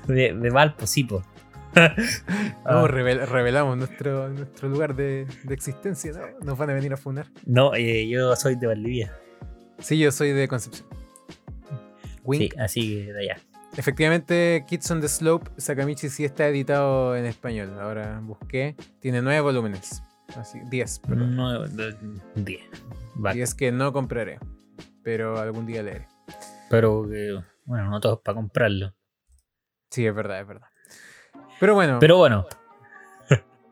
[0.08, 1.24] De, de Valpo, sí, pues.
[2.64, 6.12] No, revel- revelamos nuestro, nuestro lugar de, de existencia.
[6.12, 6.44] ¿no?
[6.44, 7.26] Nos van a venir a funar.
[7.46, 9.12] No, eh, yo soy de Valdivia.
[9.78, 10.88] Sí, yo soy de Concepción.
[12.24, 12.52] Wink.
[12.52, 13.40] Sí, así de allá.
[13.76, 17.78] Efectivamente, Kids on the Slope, Sakamichi sí está editado en español.
[17.80, 18.74] Ahora busqué.
[19.00, 20.02] Tiene nueve volúmenes.
[20.36, 21.36] Así, diez, perdón.
[21.76, 21.96] De-
[22.34, 22.60] 10.
[23.14, 23.36] Vale.
[23.36, 24.38] Diez que no compraré.
[25.02, 26.06] Pero algún día leeré.
[26.68, 27.02] Pero
[27.64, 28.94] bueno, no todo es para comprarlo.
[29.90, 30.68] Sí, es verdad, es verdad.
[31.60, 32.16] Pero bueno, pero,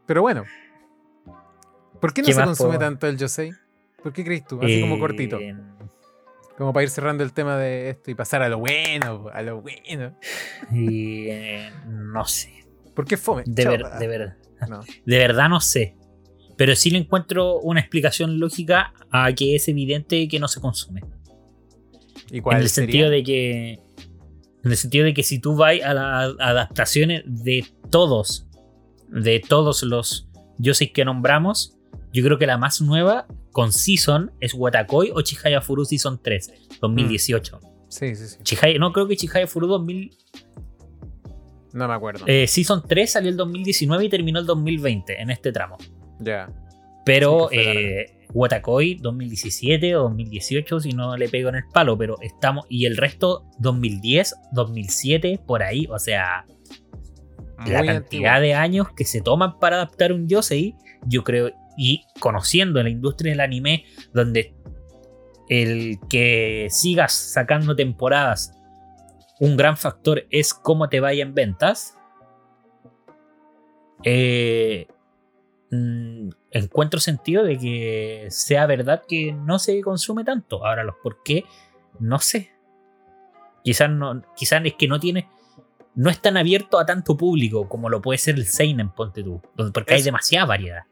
[0.07, 0.45] Pero bueno, bueno.
[2.01, 3.53] ¿Por qué no ¿Qué se consume puedo- tanto el Yosei?
[4.03, 4.61] ¿Por qué crees tú?
[4.63, 5.39] Así como eh, cortito.
[6.57, 9.61] Como para ir cerrando el tema de esto y pasar a lo bueno, a lo
[9.63, 10.17] bueno.
[10.73, 12.65] eh, no sé.
[12.95, 13.43] ¿Por qué fome?
[13.47, 14.37] De, ver- de, ver-
[14.69, 14.81] no.
[14.81, 15.97] de verdad no sé.
[16.57, 21.03] Pero sí le encuentro una explicación lógica a que es evidente que no se consume.
[22.31, 22.87] ¿Y cuál En el sería?
[22.87, 23.79] sentido de que.
[24.69, 28.47] En el sentido de que si tú vas a las adaptaciones de todos,
[29.09, 30.29] de todos los
[30.59, 31.75] Yosei que nombramos,
[32.13, 36.53] yo creo que la más nueva con Season es Watakoi o Chihaya Furu Season 3,
[36.83, 37.61] 2018.
[37.89, 38.37] Sí, sí, sí.
[38.43, 40.11] Chihaya- no creo que Chihaya Furu 2000,
[41.73, 42.25] No me acuerdo.
[42.27, 45.79] eh, Season 3 salió el 2019 y terminó el 2020 en este tramo.
[46.21, 46.51] ya.
[47.07, 52.17] Pero Sí, eh, Watakoi 2017 o 2018, si no le pego en el palo, pero
[52.21, 52.67] estamos.
[52.69, 55.87] Y el resto 2010, 2007, por ahí.
[55.91, 56.45] O sea,
[57.67, 58.41] la cantidad antiguo.
[58.41, 60.75] de años que se toman para adaptar un Yosei,
[61.07, 61.51] yo creo.
[61.77, 64.55] Y conociendo la industria del anime, donde
[65.49, 68.53] el que sigas sacando temporadas,
[69.41, 71.97] un gran factor es cómo te vaya en ventas.
[74.05, 74.87] Eh,
[75.71, 80.65] mm, encuentro sentido de que sea verdad que no se consume tanto.
[80.67, 81.45] Ahora, los por qué,
[81.99, 82.53] no sé.
[83.65, 85.29] Quizás no, quizás es que no tiene.
[85.95, 89.43] No es tan abierto a tanto público como lo puede ser el Seinen, ponte tú.
[89.73, 90.83] Porque hay demasiada variedad.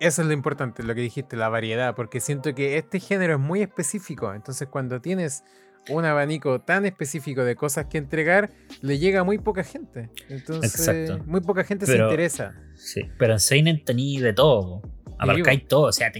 [0.00, 3.38] Eso es lo importante, lo que dijiste, la variedad, porque siento que este género es
[3.38, 5.44] muy específico, entonces cuando tienes
[5.90, 10.10] un abanico tan específico de cosas que entregar, le llega a muy poca gente.
[10.28, 11.24] Entonces, Exacto.
[11.26, 12.54] muy poca gente se interesa.
[12.74, 13.02] Sí.
[13.18, 14.82] Pero en Seinen tení de todo.
[15.18, 15.82] Abarcáis todo.
[15.88, 16.10] O sea,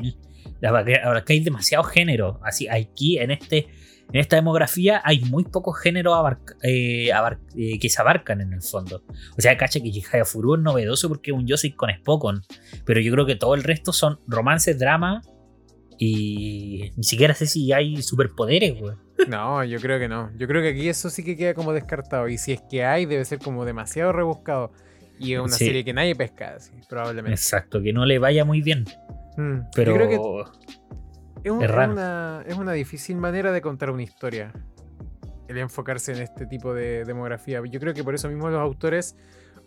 [0.62, 2.40] abarca- Abarcáis demasiado género.
[2.44, 3.66] Así, aquí en este.
[4.12, 7.08] En esta demografía hay muy pocos géneros abarca- eh,
[7.56, 9.02] eh, que se abarcan en el fondo.
[9.36, 12.42] O sea, cacha que Jihaya Furu es novedoso porque es un Yosei con Spokon.
[12.84, 15.22] Pero yo creo que todo el resto son romances, drama.
[15.98, 18.96] Y ni siquiera sé si hay superpoderes, güey.
[19.28, 20.30] No, yo creo que no.
[20.36, 22.28] Yo creo que aquí eso sí que queda como descartado.
[22.28, 24.72] Y si es que hay, debe ser como demasiado rebuscado.
[25.18, 25.66] Y es una Sí.
[25.66, 27.34] serie que nadie pesca, sí, probablemente.
[27.34, 28.84] Exacto, que no le vaya muy bien.
[29.36, 29.92] Mm, Pero.
[29.92, 30.14] Yo creo que
[31.44, 34.52] es, un- una, es una difícil manera de contar una historia.
[35.46, 37.62] El enfocarse en este tipo de demografía.
[37.70, 39.14] Yo creo que por eso mismo los autores,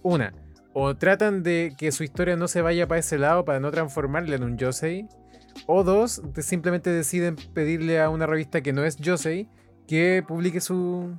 [0.02, 0.34] una,
[0.74, 4.36] o tratan de que su historia no se vaya para ese lado para no transformarla
[4.36, 5.08] en un Yosei.
[5.66, 9.50] O dos, simplemente deciden pedirle a una revista que no es Yosei
[9.88, 11.16] que publique su,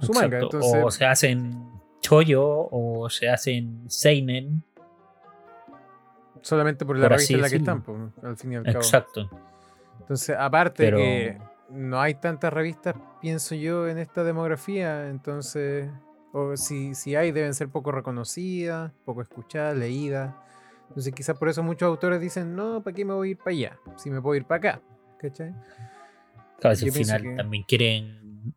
[0.00, 0.38] su manga.
[0.40, 1.68] Entonces, O se hacen
[2.00, 4.62] Choyo o se hacen Seinen.
[6.42, 8.76] solamente por la por revista en la que están, pues, al fin y al cabo.
[8.78, 9.30] Exacto.
[10.00, 11.38] Entonces, aparte Pero- que
[11.70, 15.90] no hay tantas revistas, pienso yo, en esta demografía, entonces,
[16.32, 20.32] o si, si hay, deben ser poco reconocidas, poco escuchadas, leídas.
[20.88, 23.50] Entonces, quizás por eso muchos autores dicen, no, ¿para qué me voy a ir para
[23.50, 23.78] allá?
[23.96, 24.82] Si me puedo ir para acá.
[25.18, 25.54] ¿Cachai?
[26.60, 28.54] Claro, si al final que- también quieren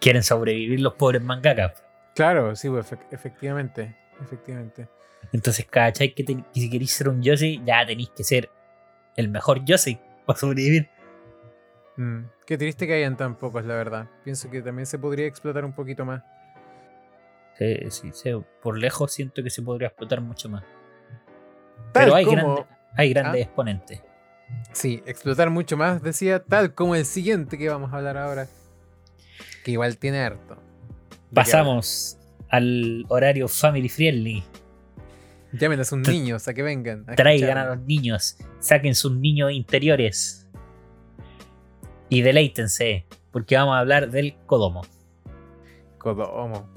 [0.00, 1.82] quieren sobrevivir los pobres mangakas.
[2.14, 3.96] Claro, sí, pues, efec- efectivamente.
[4.20, 4.88] Efectivamente.
[5.32, 6.14] Entonces, ¿cachai?
[6.14, 8.50] Que, te- que si queréis ser un Yosei, ya tenéis que ser
[9.16, 10.88] el mejor Yosei para sobrevivir.
[11.96, 14.08] Mm, Qué triste que hayan tan pocos, la verdad.
[14.22, 16.22] Pienso que también se podría explotar un poquito más.
[17.58, 18.30] Sí, sí, sí,
[18.62, 20.64] por lejos siento que se podría explotar mucho más.
[21.92, 22.66] Tal Pero hay, como- grandes,
[22.96, 23.44] hay grandes ¿Ah?
[23.44, 24.02] exponentes.
[24.72, 28.46] Sí, explotar mucho más, decía, tal como el siguiente que vamos a hablar ahora.
[29.64, 30.54] Que igual tiene harto.
[30.54, 32.18] ¿De qué Pasamos
[32.48, 34.44] al horario family friendly.
[35.52, 37.04] Llamen a sus niños a que vengan.
[37.08, 40.48] a Traigan a los niños, saquen sus niños interiores
[42.08, 44.82] y deleítense, porque vamos a hablar del Kodomo.
[45.98, 46.68] Kodomo.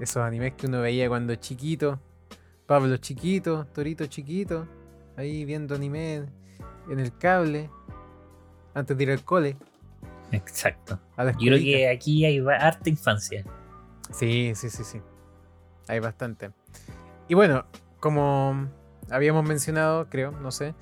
[0.00, 1.98] Esos animes que uno veía cuando chiquito.
[2.68, 4.68] Pablo chiquito, Torito chiquito.
[5.16, 6.26] Ahí viendo anime
[6.90, 7.70] en el cable.
[8.74, 9.56] Antes de ir al cole.
[10.32, 11.00] Exacto.
[11.16, 13.42] Yo creo que aquí hay harta infancia.
[14.12, 15.00] Sí, sí, sí, sí.
[15.88, 16.50] Hay bastante.
[17.26, 17.64] Y bueno,
[18.00, 18.68] como
[19.10, 20.74] habíamos mencionado, creo, no sé.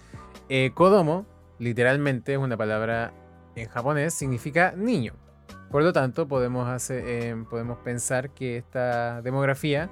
[0.49, 1.25] eh, Kodomo,
[1.61, 3.13] literalmente es una palabra
[3.55, 5.15] en japonés, significa niño.
[5.71, 9.89] Por lo tanto, podemos, hacer, eh, podemos pensar que esta demografía.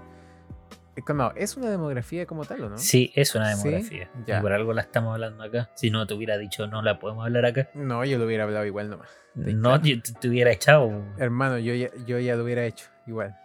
[0.97, 2.79] Eh, calmado, ¿es una demografía como tal o no?
[2.79, 3.65] Sí, es una ¿Sí?
[3.65, 4.11] demografía.
[4.27, 4.39] Ya.
[4.39, 5.71] Y por algo la estamos hablando acá.
[5.75, 7.69] Si no te hubiera dicho no la podemos hablar acá.
[7.75, 9.09] No, yo lo hubiera hablado igual nomás.
[9.35, 11.05] No, yo te, hubiera echado.
[11.19, 13.37] Hermano, yo ya, yo ya lo hubiera hecho igual.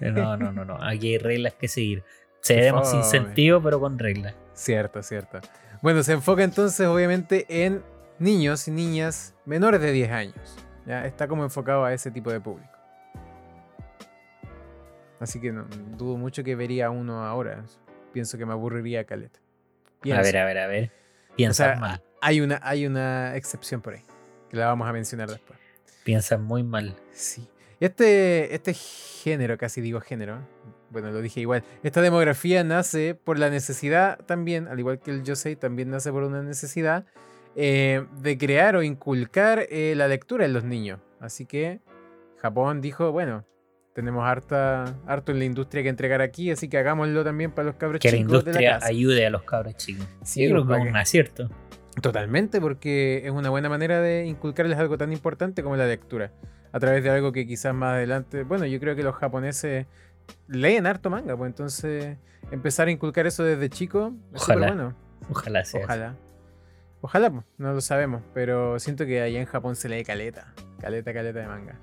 [0.00, 0.78] No, no, no, no.
[0.82, 2.04] Aquí hay reglas que seguir.
[2.40, 4.34] Seremos sin sentido, pero con reglas.
[4.54, 5.40] Cierto, cierto.
[5.82, 7.82] Bueno, se enfoca entonces obviamente en
[8.18, 10.56] niños y niñas menores de 10 años.
[10.86, 11.06] ¿ya?
[11.06, 12.79] Está como enfocado a ese tipo de público.
[15.20, 15.66] Así que no,
[15.96, 17.64] dudo mucho que vería uno ahora.
[18.12, 19.38] Pienso que me aburriría caleta.
[20.04, 20.90] A ver, a ver, a ver.
[21.48, 22.02] O sea, mal.
[22.22, 24.02] Hay una, hay una excepción por ahí,
[24.48, 25.58] que la vamos a mencionar después.
[26.04, 26.96] Piensas muy mal.
[27.12, 27.48] Sí.
[27.78, 30.40] Este, este género, casi digo género,
[30.90, 31.64] bueno, lo dije igual.
[31.82, 36.24] Esta demografía nace por la necesidad también, al igual que el Yosei, también nace por
[36.24, 37.06] una necesidad
[37.56, 41.00] eh, de crear o inculcar eh, la lectura en los niños.
[41.20, 41.80] Así que
[42.38, 43.44] Japón dijo, bueno,
[43.94, 47.76] tenemos harta, harto en la industria que entregar aquí, así que hagámoslo también para los
[47.76, 48.86] cabros Que la chicos de la industria casa.
[48.86, 50.06] ayude a los cabros chicos.
[50.22, 51.50] Sí, Yo creo que para es que- un acierto.
[52.00, 56.32] Totalmente, porque es una buena manera de inculcarles algo tan importante como la lectura.
[56.72, 58.44] A través de algo que quizás más adelante.
[58.44, 59.86] Bueno, yo creo que los japoneses
[60.46, 62.16] leen harto manga, pues entonces
[62.52, 64.94] empezar a inculcar eso desde chico es súper bueno.
[65.28, 65.82] Ojalá sea.
[65.84, 66.14] Ojalá.
[67.02, 70.54] Ojalá, pues, no lo sabemos, pero siento que allá en Japón se lee caleta.
[70.80, 71.78] Caleta, caleta de manga.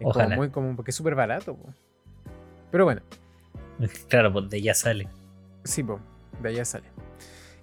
[0.00, 0.36] Es como Ojalá.
[0.36, 1.54] muy común, porque es súper barato.
[1.54, 1.76] pues.
[2.70, 3.02] Pero bueno,
[4.08, 5.08] Claro, pues de ya sale.
[5.64, 6.00] sí, pues,
[6.42, 6.84] de allá sale.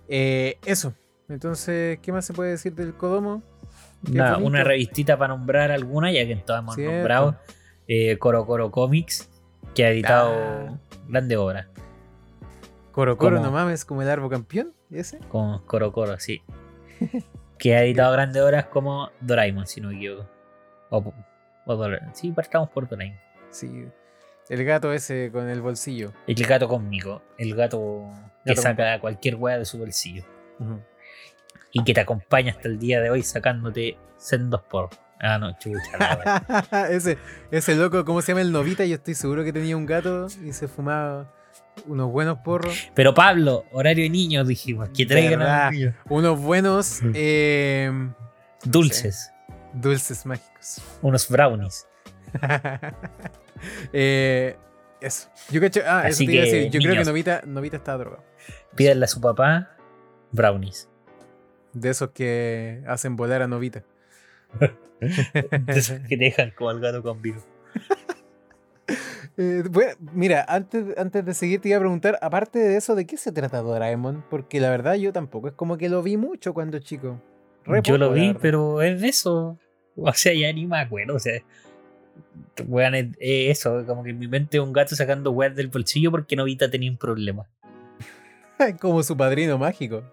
[0.07, 0.93] Eh, eso.
[1.29, 3.41] Entonces, ¿qué más se puede decir del Kodomo?
[4.05, 6.93] Qué Nada, una revistita para nombrar alguna, ya que en todas hemos Cierto.
[6.93, 7.37] nombrado.
[7.87, 9.29] Eh, Coro Coro Comics,
[9.75, 10.77] que ha editado Ah.
[11.09, 11.67] grandes obras.
[12.91, 15.19] Coro Coro, como- no mames, como el árbol campeón, ¿ese?
[15.29, 16.41] Con Coro Coro, sí.
[17.59, 20.29] que ha editado grandes obras como Doraemon, si no me equivoco.
[20.89, 21.13] O,
[22.13, 23.19] Sí, partamos por Doraemon.
[23.49, 23.87] Sí.
[24.49, 26.13] El gato ese con el bolsillo.
[26.25, 27.21] El gato conmigo.
[27.37, 28.09] El gato
[28.45, 30.23] que Gato saca cualquier wea de su bolsillo.
[31.73, 34.89] Y que te acompaña hasta el día de hoy sacándote sendos por.
[35.19, 35.97] Ah, no, chucha.
[36.71, 37.17] la ese,
[37.51, 38.85] ese loco, ¿cómo se llama el novita?
[38.85, 41.33] Yo estoy seguro que tenía un gato y se fumaba
[41.87, 42.89] unos buenos porros.
[42.93, 44.89] Pero Pablo, horario de niños, dijimos.
[44.95, 45.65] Que traigan a ¿Verdad?
[45.65, 45.95] los niños.
[46.09, 47.91] Unos buenos eh,
[48.63, 49.31] Dulces.
[49.81, 50.81] Dulces mágicos.
[51.01, 51.87] Unos brownies.
[53.91, 54.55] Eh,
[55.01, 55.29] eso.
[55.49, 56.71] Yo, cacho- ah, eso iba a que, decir.
[56.71, 57.09] Yo creo que.
[57.09, 58.23] Novita, Novita estaba drogado.
[58.75, 59.75] Pídanle a su papá
[60.31, 60.87] brownies.
[61.73, 63.83] De esos que hacen volar a Novita.
[64.99, 67.43] De esos que dejan como el gato con virus.
[69.39, 73.05] Eh, bueno, mira, antes, antes de seguir te iba a preguntar, aparte de eso, ¿de
[73.05, 74.25] qué se trata Doraemon?
[74.31, 77.21] Porque la verdad yo tampoco, es como que lo vi mucho cuando chico.
[77.63, 79.59] Re Yo lo poco, vi, pero es de eso.
[80.09, 81.15] O sea, ya ni me acuerdo.
[81.15, 81.41] O sea,
[82.67, 83.83] weón, es, es eso.
[83.85, 86.97] Como que en mi mente un gato sacando weas del bolsillo porque Novita tenía un
[86.97, 87.45] problema.
[88.79, 90.03] como su padrino mágico.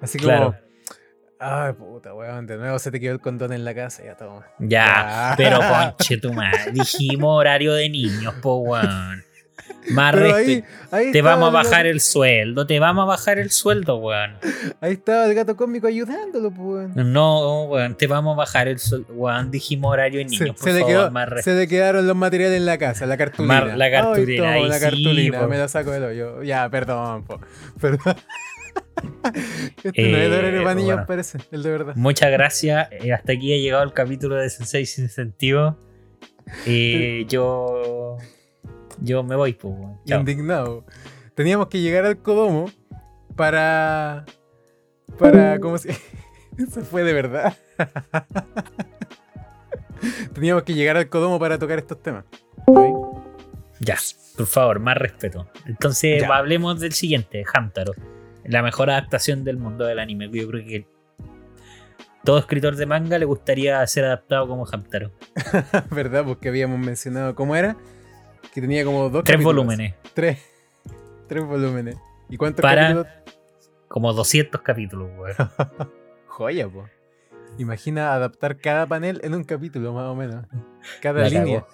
[0.00, 0.56] Así como, Claro.
[1.38, 4.46] ay puta, weón, de nuevo se te quedó el condón en la casa, ya toma.
[4.58, 5.34] Ya, Ya.
[5.36, 6.72] pero conche tu madre.
[6.72, 9.24] Dijimos horario de niños, po weón.
[9.90, 10.64] Más Pero respe- ahí,
[11.06, 14.36] ahí Te vamos a bajar el sueldo, te vamos a bajar el sueldo, weón.
[14.80, 17.12] Ahí estaba el gato cómico ayudándolo, pues, weón.
[17.12, 19.50] No, weón, te vamos a bajar el sueldo, weón.
[19.50, 21.56] Dijimos horario de Se, niños, por se le favor, quedó- más respeto.
[21.56, 23.54] se le quedaron los materiales en la casa, la cartulina.
[23.64, 25.48] Mar- la cartulina, Ay, ahí la sí, cartulina, po.
[25.48, 26.42] me la saco del hoyo.
[26.42, 27.40] Ya, perdón, po.
[27.80, 28.14] Perdón.
[29.82, 31.06] Este no es el Eh, horario para niños, bueno.
[31.06, 31.94] parece, el de verdad.
[31.96, 32.88] Muchas gracias.
[32.92, 35.78] eh, hasta aquí ha llegado el capítulo de Sensei sin sentido.
[36.66, 38.18] Eh, yo.
[39.00, 39.74] Yo me voy, pues.
[39.76, 39.98] weón.
[40.04, 40.84] Indignado.
[41.34, 42.66] Teníamos que llegar al Kodomo
[43.36, 44.24] para.
[45.18, 45.58] Para.
[45.60, 45.90] ¿Cómo se.?
[46.58, 47.56] Eso fue de verdad.
[50.34, 52.24] Teníamos que llegar al Kodomo para tocar estos temas.
[53.80, 53.96] Ya,
[54.36, 55.48] por favor, más respeto.
[55.66, 56.36] Entonces, Ya.
[56.36, 57.92] hablemos del siguiente, Hamtaro.
[58.44, 60.28] La mejor adaptación del mundo del anime.
[60.30, 60.86] Yo creo que
[62.24, 65.12] todo escritor de manga le gustaría ser adaptado como Hamtaro.
[65.90, 66.24] ¿Verdad?
[66.26, 67.76] Porque habíamos mencionado cómo era.
[68.52, 69.64] Que tenía como dos Tres capítulos.
[69.64, 69.94] volúmenes.
[70.14, 70.38] Tres.
[71.28, 71.96] Tres volúmenes.
[72.28, 73.06] ¿Y cuántos Para- capítulos?
[73.88, 75.36] Como 200 capítulos, weón.
[76.28, 76.88] Joya, po.
[77.58, 80.46] Imagina adaptar cada panel en un capítulo, más o menos.
[81.02, 81.60] Cada línea.
[81.66, 81.68] cagó.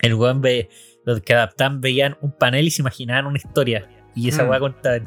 [0.00, 0.68] El weón ve,
[1.04, 3.88] los que adaptaban veían un panel y se imaginaban una historia.
[4.14, 4.48] Y esa Mm.
[4.50, 4.98] weá contaba.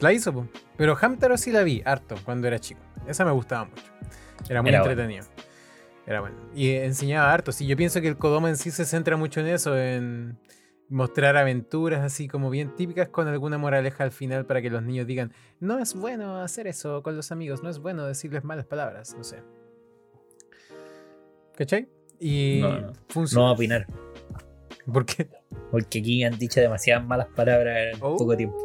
[0.00, 0.48] La hizo, po.
[0.76, 2.80] Pero Hamtaro sí la vi, harto, cuando era chico.
[3.06, 3.82] Esa me gustaba mucho.
[4.48, 5.22] Era muy Era bueno.
[6.06, 6.36] Era bueno.
[6.54, 7.50] Y enseñaba harto.
[7.52, 10.38] Sí, yo pienso que el Kodomo en sí se centra mucho en eso, en
[10.88, 15.06] mostrar aventuras así como bien típicas con alguna moraleja al final para que los niños
[15.08, 19.14] digan, no es bueno hacer eso con los amigos, no es bueno decirles malas palabras,
[19.18, 19.42] no sé.
[21.56, 21.88] ¿Cachai?
[22.20, 22.80] Y No, no.
[22.88, 23.50] No funciona.
[23.52, 23.86] opinar.
[24.92, 25.28] ¿Por qué?
[25.72, 28.16] Porque aquí han dicho demasiadas malas palabras en Oh.
[28.16, 28.56] poco tiempo.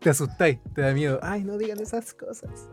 [0.00, 1.18] Te asustáis, te da miedo.
[1.22, 2.68] Ay, no digan esas cosas.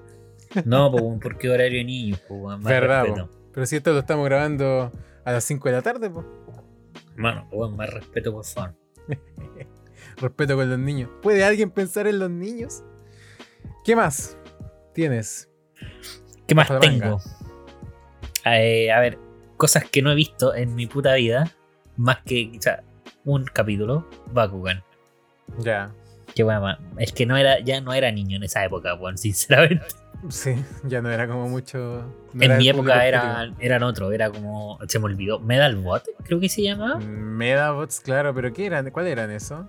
[0.65, 1.81] No, pues, porque horario
[2.27, 3.40] pues, más Verdad, respeto.
[3.53, 4.91] Pero si esto lo estamos grabando
[5.25, 6.25] a las 5 de la tarde, pues.
[7.15, 8.75] Mano, weón, más respeto, por favor.
[10.17, 11.09] Respeto con los niños.
[11.21, 12.83] ¿Puede alguien pensar en los niños?
[13.83, 14.37] ¿Qué más
[14.93, 15.49] tienes?
[16.47, 17.19] ¿Qué más tengo?
[18.45, 19.17] Eh, a ver,
[19.57, 21.51] cosas que no he visto en mi puta vida,
[21.97, 22.83] más que quizá
[23.25, 24.83] un capítulo, Bakugan.
[25.59, 25.93] Ya.
[26.33, 29.85] Que bueno, es que no era, ya no era niño en esa época, weón, sinceramente.
[30.29, 31.77] Sí, ya no era como mucho.
[32.33, 33.55] no en era mi época objetivo.
[33.59, 36.99] eran, otro, era como, se me olvidó, Medalbot, creo que se llamaba.
[36.99, 37.37] Mm.
[37.37, 38.89] Medabots, claro, pero ¿qué eran?
[38.91, 39.67] ¿Cuál eran eso?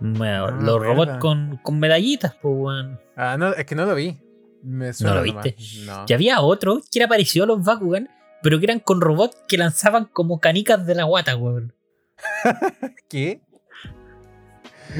[0.00, 0.94] Bueno, Ah, los verdad.
[0.94, 3.00] robots con, con medallitas, pues, weón.
[3.16, 4.16] Ah, no, es que no lo vi.
[4.62, 5.44] Me suena lo nomás.
[5.44, 5.84] viste?
[5.86, 6.04] No.
[6.06, 8.08] Y había otro que era parecido a los Bakugan,
[8.42, 11.72] pero que eran con robots que lanzaban como canicas de la guata, weón.
[13.08, 13.40] ¿Qué?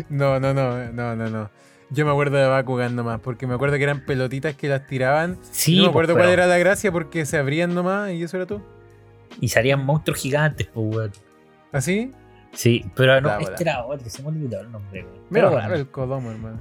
[0.08, 1.50] No, no, no, no, no, no.
[1.90, 5.38] Yo me acuerdo de Bakugan nomás, porque me acuerdo que eran pelotitas que las tiraban.
[5.50, 8.22] Sí, no me pues, acuerdo pero- cuál era la gracia porque se abrían nomás y
[8.22, 8.62] eso era todo.
[9.40, 11.12] Y salían monstruos gigantes, pues, weón.
[11.72, 12.12] ¿Así?
[12.52, 15.18] Sí, pero no, La este era otro, se me olvidó el nombre, weón.
[15.30, 16.58] Pero bueno, el Kodomo, hermano.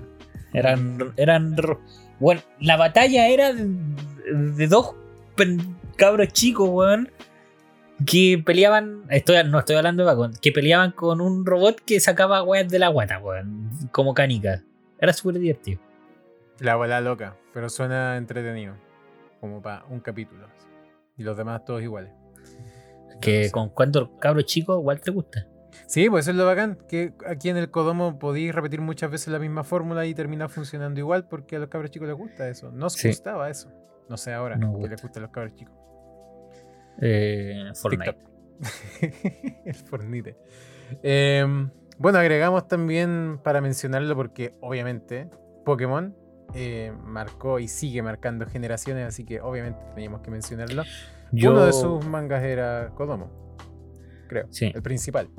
[0.54, 1.56] eran, eran.
[2.20, 3.68] Bueno, la batalla era de,
[4.32, 4.96] de dos
[5.98, 7.12] cabros chicos, weón.
[8.06, 9.04] Que peleaban.
[9.10, 10.34] Estoy, no estoy hablando de Bakugan.
[10.42, 13.70] Que peleaban con un robot que sacaba weas de la guata, weón.
[13.92, 14.62] Como canica.
[15.00, 15.80] Era súper divertido.
[16.60, 18.76] La bola loca, pero suena entretenido.
[19.39, 20.48] Como para un capítulo.
[21.18, 22.12] Y los demás todos iguales.
[23.22, 25.48] Que Entonces- con cuántos cabros chicos igual te gusta.
[25.86, 29.28] Sí, pues eso es lo bacán, que aquí en el Kodomo podéis repetir muchas veces
[29.28, 32.72] la misma fórmula y termina funcionando igual porque a los cabros chicos les gusta eso.
[32.72, 33.10] Nos Sí.
[33.10, 33.70] gustaba eso.
[34.10, 34.89] No sé ahora, que gusta.
[34.89, 35.76] les gusta a los cabros chicos.
[37.00, 38.18] Eh, Fortnite.
[39.66, 40.36] El Fornite.
[41.04, 41.70] Em,
[42.00, 45.30] bueno, agregamos también para mencionarlo porque obviamente
[45.66, 46.16] Pokémon
[46.54, 50.84] eh, marcó y sigue marcando generaciones, así que obviamente teníamos que mencionarlo.
[51.32, 51.52] Yo.
[51.52, 53.30] Uno de sus mangas era Kodomo,
[54.28, 54.48] creo.
[54.50, 54.72] Sí.
[54.74, 55.30] El principal.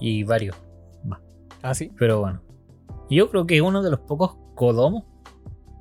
[0.00, 0.56] Y varios.
[1.64, 1.90] Ah, sí.
[1.98, 2.42] Pero bueno.
[3.08, 5.06] Yo creo que uno de los pocos Kodomo.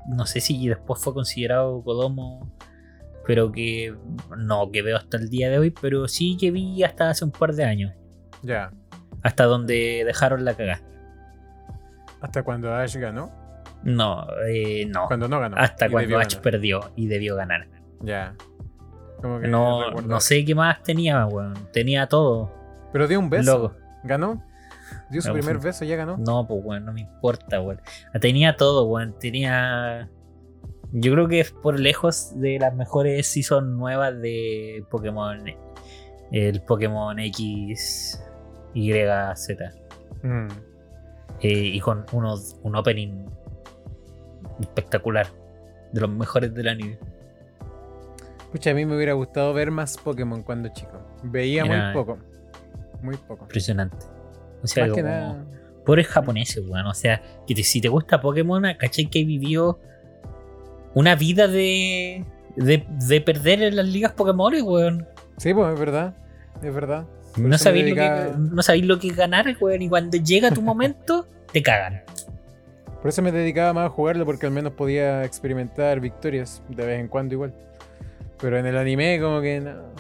[0.08, 2.56] No sé si después fue considerado Kodomo.
[3.28, 3.94] Pero que.
[4.38, 5.72] No, que veo hasta el día de hoy.
[5.72, 7.94] Pero sí que vi hasta hace un par de años.
[8.44, 8.72] Ya.
[9.24, 10.82] Hasta donde dejaron la cagada.
[12.22, 13.32] Hasta cuando Ash ganó.
[13.84, 15.08] No, eh, no.
[15.08, 15.58] Cuando no ganó.
[15.58, 16.42] hasta cuando Ash ganar.
[16.42, 17.68] perdió y debió ganar.
[18.02, 18.36] Ya.
[19.22, 21.54] Como que No, no sé qué más tenía, weón.
[21.72, 22.52] Tenía todo.
[22.92, 23.58] Pero dio un beso.
[23.58, 23.76] Loco.
[24.04, 24.44] ¿Ganó?
[25.10, 26.18] Dio su No, primer fue- beso, ya ganó.
[26.18, 27.82] No, pues weón, no me importa, weón.
[28.22, 29.18] Tenía todo, weón.
[29.20, 30.10] Tenía.
[30.92, 35.44] Yo creo que es por lejos de las mejores season nuevas de Pokémon.
[36.32, 38.22] El Pokémon X,
[38.74, 38.92] Y,
[39.36, 39.72] Z.
[40.24, 40.48] Mm.
[41.42, 43.26] Eh, y con unos, un opening
[44.60, 45.28] espectacular.
[45.92, 46.98] De los mejores del anime.
[48.52, 51.00] Pucha, a mí me hubiera gustado ver más Pokémon cuando chico.
[51.24, 52.18] Veía Era- muy poco.
[53.02, 53.44] Muy poco.
[53.46, 53.98] Impresionante.
[54.64, 55.46] O sea, Más que como- nada.
[55.86, 56.88] pobres japoneses, weón.
[56.88, 59.06] O sea, que te- si te gusta Pokémon, ¿cachai?
[59.08, 59.80] Que vivió
[60.96, 65.08] una vida de, de, de perder en las ligas Pokémon, weón.
[65.38, 66.16] Sí, pues es verdad.
[66.62, 67.06] Es verdad.
[67.38, 69.82] No sabéis, lo que, no sabéis lo que ganar, weón.
[69.82, 72.02] Y cuando llega tu momento, te cagan.
[73.02, 77.00] Por eso me dedicaba más a jugarlo porque al menos podía experimentar victorias de vez
[77.00, 77.54] en cuando igual.
[78.40, 79.94] Pero en el anime como que no.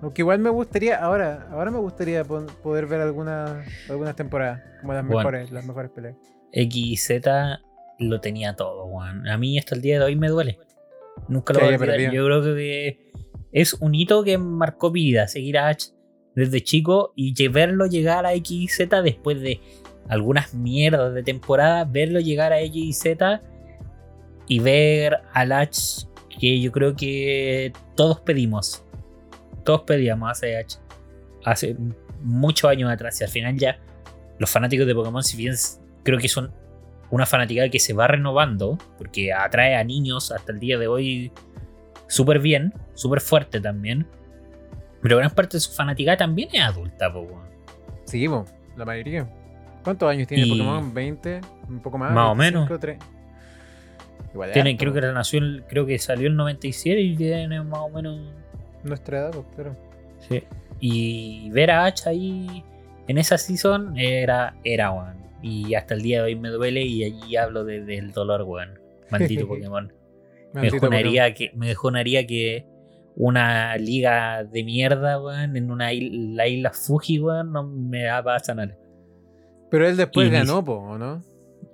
[0.00, 5.04] Aunque igual me gustaría, ahora, ahora me gustaría poder ver algunas algunas temporadas, como las
[5.04, 5.18] Bueno.
[5.18, 6.14] mejores, las mejores peleas.
[6.52, 7.26] XZ
[7.98, 9.26] lo tenía todo, weón.
[9.28, 10.58] A mí hasta el día de hoy me duele.
[11.26, 12.12] Nunca lo voy a olvidar.
[12.12, 13.10] Yo creo que
[13.50, 15.88] es un hito que marcó vida, seguir a Ash
[16.38, 19.60] desde chico y verlo llegar a XZ después de
[20.08, 23.40] algunas mierdas de temporada, verlo llegar a XZ
[24.46, 26.04] y ver al Ash
[26.38, 28.84] que yo creo que todos pedimos.
[29.64, 30.64] Todos pedíamos hace.
[31.44, 31.76] Hace
[32.22, 33.20] muchos años atrás.
[33.20, 33.78] Y al final ya
[34.38, 35.54] los fanáticos de Pokémon, si bien
[36.04, 36.52] creo que son
[37.10, 41.32] una fanática que se va renovando, porque atrae a niños hasta el día de hoy
[42.06, 44.06] súper bien, súper fuerte también.
[45.02, 47.46] Pero gran parte de su fanática también es adulta, Pokémon.
[48.04, 48.26] Sí,
[48.76, 49.28] la mayoría.
[49.84, 50.94] ¿Cuántos años tiene Pokémon?
[50.94, 51.40] ¿20?
[51.68, 52.12] ¿Un poco más?
[52.12, 52.68] Más o menos.
[54.52, 58.20] tiene, creo que nació, creo que salió el 97 y tiene más o menos.
[58.82, 59.76] Nuestra edad, pero.
[60.28, 60.42] Sí.
[60.80, 62.64] Y ver a H ahí
[63.08, 65.18] en esa season era, era one.
[65.42, 68.78] Y hasta el día de hoy me duele y allí hablo del dolor, weón.
[69.10, 69.92] Maldito Pokémon.
[70.52, 71.74] me, jonaría que, me
[72.26, 72.66] que
[73.20, 78.36] una liga de mierda, weón, en una isla, la isla Fuji, weón, no me va
[78.36, 78.78] a sanar.
[79.70, 81.22] Pero él después ganó, po, ¿no?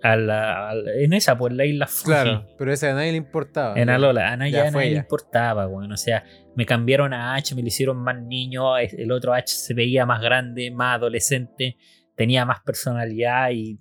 [0.07, 2.07] en esa, pues la isla Fuji.
[2.07, 3.79] Claro, pero esa a nadie le importaba.
[3.79, 5.93] En Alola, a nadie, le importaba, weón.
[5.93, 6.25] O sea,
[6.57, 10.23] me cambiaron a H, me lo hicieron más niño, el otro H se veía más
[10.23, 11.77] grande, más adolescente
[12.15, 13.77] tenía más personalidad y,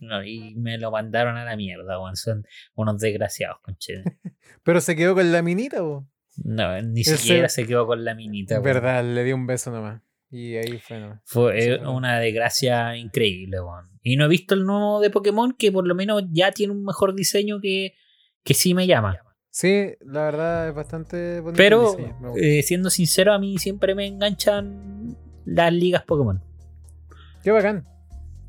[0.55, 2.45] me lo mandaron a la mierda, Son
[2.75, 4.03] unos desgraciados, conche.
[4.63, 6.07] Pero se quedó con la minita, ¿o?
[6.37, 7.65] No, ni siquiera se...
[7.65, 8.59] quedó con la minita.
[8.59, 10.01] Verdad, le dio un beso nomás.
[10.31, 11.21] Y ahí fue, ¿no?
[11.25, 13.89] Fue una desgracia increíble, weón.
[14.01, 16.83] Y no he visto el nuevo de Pokémon que por lo menos ya tiene un
[16.83, 17.93] mejor diseño que,
[18.43, 19.19] que sí me llama.
[19.51, 21.57] Sí, la verdad es bastante bonito.
[21.57, 21.95] Pero,
[22.35, 25.15] eh, siendo sincero, a mí siempre me enganchan
[25.45, 26.41] las ligas Pokémon.
[27.43, 27.85] Qué bacán.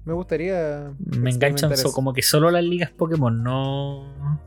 [0.06, 0.90] Me gustaría.
[0.98, 4.40] Me enganchan como que solo las ligas Pokémon, no.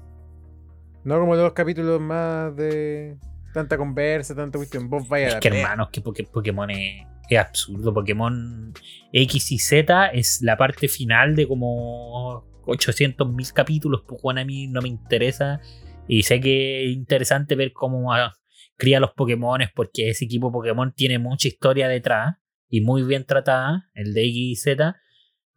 [1.04, 3.18] No como los capítulos más de
[3.58, 4.90] tanta conversa, tanta cuestión.
[4.90, 7.06] Vos vaya Es que hermanos, que Pokémon es,
[7.38, 7.94] absurdo.
[7.94, 8.74] Pokémon
[9.12, 14.04] X y Z es la parte final de como 800.000 capítulos.
[14.08, 15.60] Pues a mí no me interesa.
[16.08, 18.34] Y sé que es interesante ver cómo ah,
[18.78, 22.38] cría los Pokémon porque ese equipo Pokémon tiene mucha historia detrás
[22.70, 24.96] y muy bien tratada, el de X y Z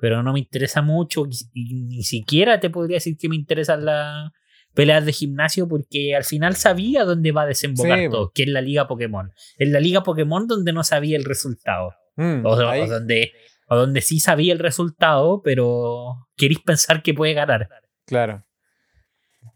[0.00, 4.32] pero no me interesa mucho y, ni siquiera te podría decir que me interesan las
[4.80, 8.62] peleas de gimnasio porque al final sabía dónde va a desembocar todo, que es la
[8.62, 9.30] liga Pokémon.
[9.58, 11.94] En la liga Pokémon donde no sabía el resultado.
[12.16, 13.34] Mm, o, donde,
[13.68, 17.68] o donde sí sabía el resultado, pero queréis pensar que puede ganar.
[18.06, 18.46] Claro.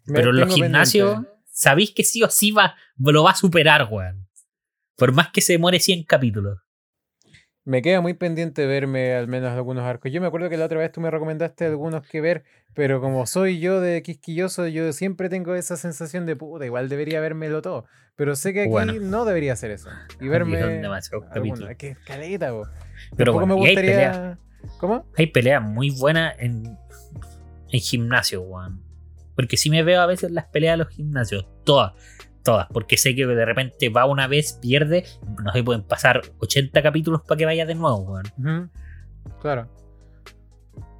[0.05, 4.29] pero en los gimnasios sabéis que sí o sí va, lo va a superar, weón.
[4.95, 6.59] Por más que se demore 100 capítulos.
[7.65, 10.13] Me queda muy pendiente verme al menos algunos arcos.
[10.13, 12.45] Yo me acuerdo que la otra vez tú me recomendaste algunos que ver,
[12.75, 17.21] pero como soy yo de quisquilloso, yo siempre tengo esa sensación de puta, igual debería
[17.21, 17.87] vérmelo todo.
[18.17, 19.89] Pero sé que aquí no debería hacer eso.
[20.21, 20.59] Y verme.
[20.61, 22.53] Es que caleta,
[23.17, 24.33] Pero bueno, me gustaría.
[24.33, 24.37] Hay
[24.79, 25.07] ¿Cómo?
[25.17, 26.79] Hay peleas muy buenas en,
[27.71, 28.83] en gimnasio, weón.
[29.35, 31.93] Porque si me veo a veces las peleas de los gimnasios, todas
[32.45, 35.05] todas, porque sé que de repente va una vez, pierde,
[35.43, 38.71] no sé, pueden pasar 80 capítulos para que vaya de nuevo, weón.
[39.41, 39.69] Claro.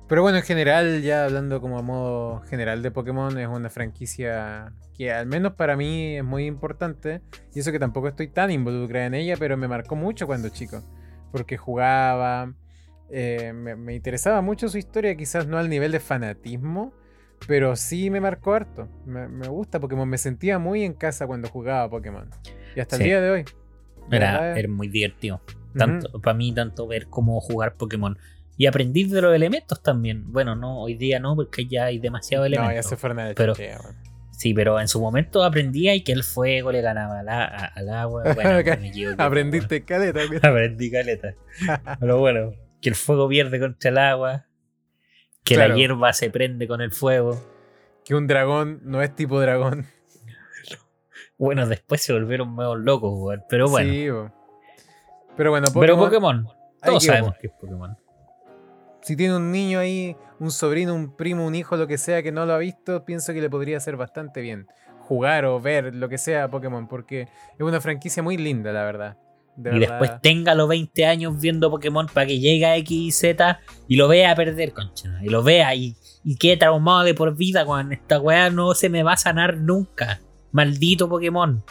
[0.09, 4.73] Pero bueno, en general, ya hablando como a modo general de Pokémon, es una franquicia
[4.97, 7.23] que al menos para mí es muy importante.
[7.55, 10.83] Y eso que tampoco estoy tan involucrada en ella, pero me marcó mucho cuando chico.
[11.33, 12.53] Porque jugaba,
[13.11, 16.93] eh, me, me, interesaba mucho su historia, quizás no al nivel de fanatismo,
[17.47, 18.89] pero sí me marcó harto.
[19.07, 20.09] Me, gusta Pokémon.
[20.09, 22.31] Me sentía muy en casa cuando jugaba Pokémon.
[22.75, 23.45] Y hasta el día de hoy.
[24.11, 25.41] Era, muy divertido.
[25.77, 28.19] Tanto, Para mí, tanto ver cómo jugar Pokémon.
[28.57, 30.33] Y aprendí de los elementos también.
[30.33, 32.75] Bueno, no, hoy día no, porque ya hay demasiados elementos.
[32.75, 33.55] No, ya se fueron de pero,
[34.31, 38.23] Sí, pero en su momento aprendía y que el fuego le ganaba al, agua.
[38.35, 38.61] Bueno,
[39.19, 40.21] Aprendiste caleta.
[40.49, 41.35] Aprendí caleta.
[42.01, 44.47] pero bueno, que el fuego pierde contra el agua
[45.45, 47.41] que la hierba se prende con el fuego.
[48.05, 49.87] Que un dragón no es tipo dragón.
[51.37, 53.93] Bueno, después se volvieron medio locos, Pero bueno.
[53.93, 54.07] Sí,
[55.37, 55.81] Pero bueno, Pokémon.
[55.81, 56.49] Pero Pokémon.
[56.81, 57.99] Todos sabemos que es Pokémon.
[59.03, 62.31] Si tiene un niño ahí, un sobrino, un primo, un hijo, lo que sea, que
[62.31, 64.69] no lo ha visto, pienso que le podría hacer bastante bien.
[65.01, 69.17] Jugar o ver lo que sea Pokémon, porque es una franquicia muy linda, la verdad
[69.57, 73.61] y después tenga los 20 años viendo Pokémon para que llegue a X y Z
[73.87, 75.19] y lo vea perder, concha.
[75.23, 78.89] Y lo vea y, y quede traumado de por vida, con esta weá no se
[78.89, 80.21] me va a sanar nunca.
[80.53, 81.63] Maldito Pokémon.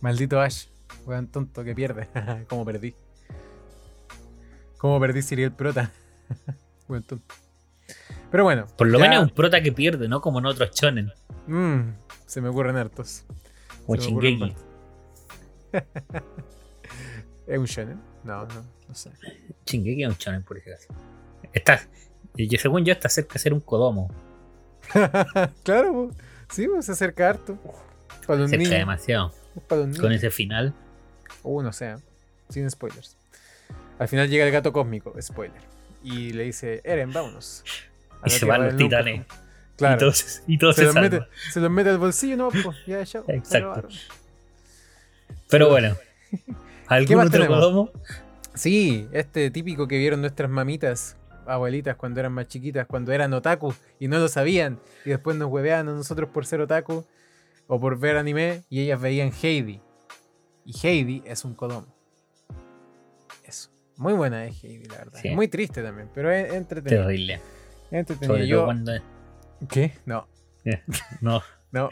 [0.00, 0.66] Maldito Ash.
[1.06, 2.08] Weón tonto que pierde.
[2.48, 2.94] Como perdí.
[4.78, 5.92] Como perdí sería el prota.
[6.88, 7.34] Weón tonto.
[8.30, 8.66] Pero bueno.
[8.76, 10.20] Por lo menos un prota que pierde, ¿no?
[10.20, 11.12] Como en otros chonen.
[11.46, 11.92] Mm,
[12.26, 13.24] se me ocurren hartos.
[13.86, 13.94] O.
[17.46, 18.00] ¿Es un shonen?
[18.24, 19.10] No, no, no sé.
[19.64, 20.84] Chingeki es un shonen, por ejemplo.
[21.52, 21.80] Está,
[22.34, 24.10] yo, según yo, está cerca de ser un Kodomo.
[25.64, 26.10] claro,
[26.50, 27.58] sí, se acerca harto.
[28.26, 29.32] Para los se demasiado.
[29.68, 30.74] Con ese final.
[31.42, 31.94] Uh, no sé,
[32.48, 33.16] sin spoilers.
[33.98, 35.60] Al final llega el gato cósmico, spoiler.
[36.02, 37.64] Y le dice, Eren, vámonos.
[38.22, 39.26] a Y se van los titanes.
[39.26, 39.46] jamás".
[39.76, 39.96] Claro.
[39.96, 41.20] Y todos, y todos se, se los mete,
[41.50, 43.24] se los mete al bolsillo, no, pues, ya, chao.
[43.28, 43.88] Exacto.
[45.48, 45.96] Pero bueno.
[46.88, 47.90] ¿Algún otro tenemos?
[48.54, 51.16] Sí, este típico que vieron nuestras mamitas,
[51.46, 55.50] abuelitas, cuando eran más chiquitas, cuando eran otaku y no lo sabían, y después nos
[55.50, 57.04] hueveaban a nosotros por ser otaku
[57.66, 59.80] o por ver anime, y ellas veían Heidi.
[60.64, 61.86] Y Heidi es un Kodomo.
[63.44, 63.70] Eso.
[63.96, 65.18] Muy buena es Heidi, la verdad.
[65.20, 65.30] Sí.
[65.30, 67.02] Muy triste también, pero es entretenida.
[67.02, 67.40] Terrible.
[67.90, 68.26] Entretenida.
[68.34, 68.92] Sobre Yo- todo cuando.
[69.68, 69.92] ¿Qué?
[70.04, 70.26] No,
[71.20, 71.88] No, no.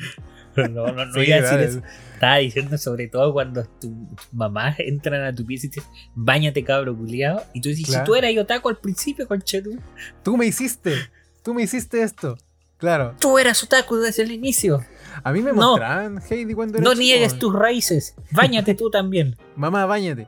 [0.71, 1.83] no, no, no Sí, iba a decir eso.
[2.15, 3.91] Estaba diciendo sobre todo cuando tus
[4.33, 7.43] mamás entran a tu pieza y te dicen, bañate cabro culiado.
[7.53, 8.05] Y tú dices, Claro.
[8.05, 9.79] si tú eras otaku al principio, conchetu.
[10.23, 10.95] Tú me hiciste.
[11.43, 12.37] Tú me hiciste esto.
[12.79, 13.15] Claro.
[13.21, 14.85] Tú eras otaku desde el inicio.
[15.23, 15.71] A mí me No.
[15.73, 17.01] mostraban Heidi cuando era No chico.
[17.03, 18.15] niegues tus raíces.
[18.31, 19.37] Báñate tú también.
[19.57, 20.27] Mamá, bañate.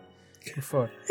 [0.54, 0.90] Por favor.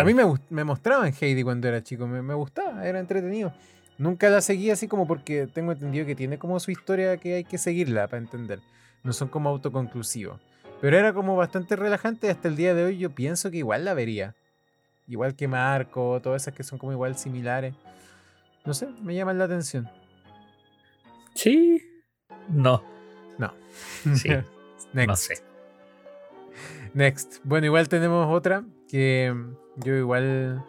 [0.00, 3.52] A mí me, me mostraban Heidi cuando era chico, me, me gustaba, era entretenido.
[4.00, 7.44] Nunca la seguí así como porque tengo entendido que tiene como su historia que hay
[7.44, 8.62] que seguirla para entender.
[9.02, 10.40] No son como autoconclusivos.
[10.80, 13.92] Pero era como bastante relajante hasta el día de hoy yo pienso que igual la
[13.92, 14.34] vería.
[15.06, 17.74] Igual que Marco, todas esas que son como igual similares.
[18.64, 19.86] No sé, me llaman la atención.
[21.34, 21.82] Sí.
[22.48, 22.82] No,
[23.36, 23.52] No.
[24.14, 24.30] Sí.
[24.94, 25.08] Next.
[25.08, 25.34] no sé.
[26.94, 27.36] Next.
[27.44, 29.34] Bueno, igual tenemos otra que
[29.76, 30.64] yo igual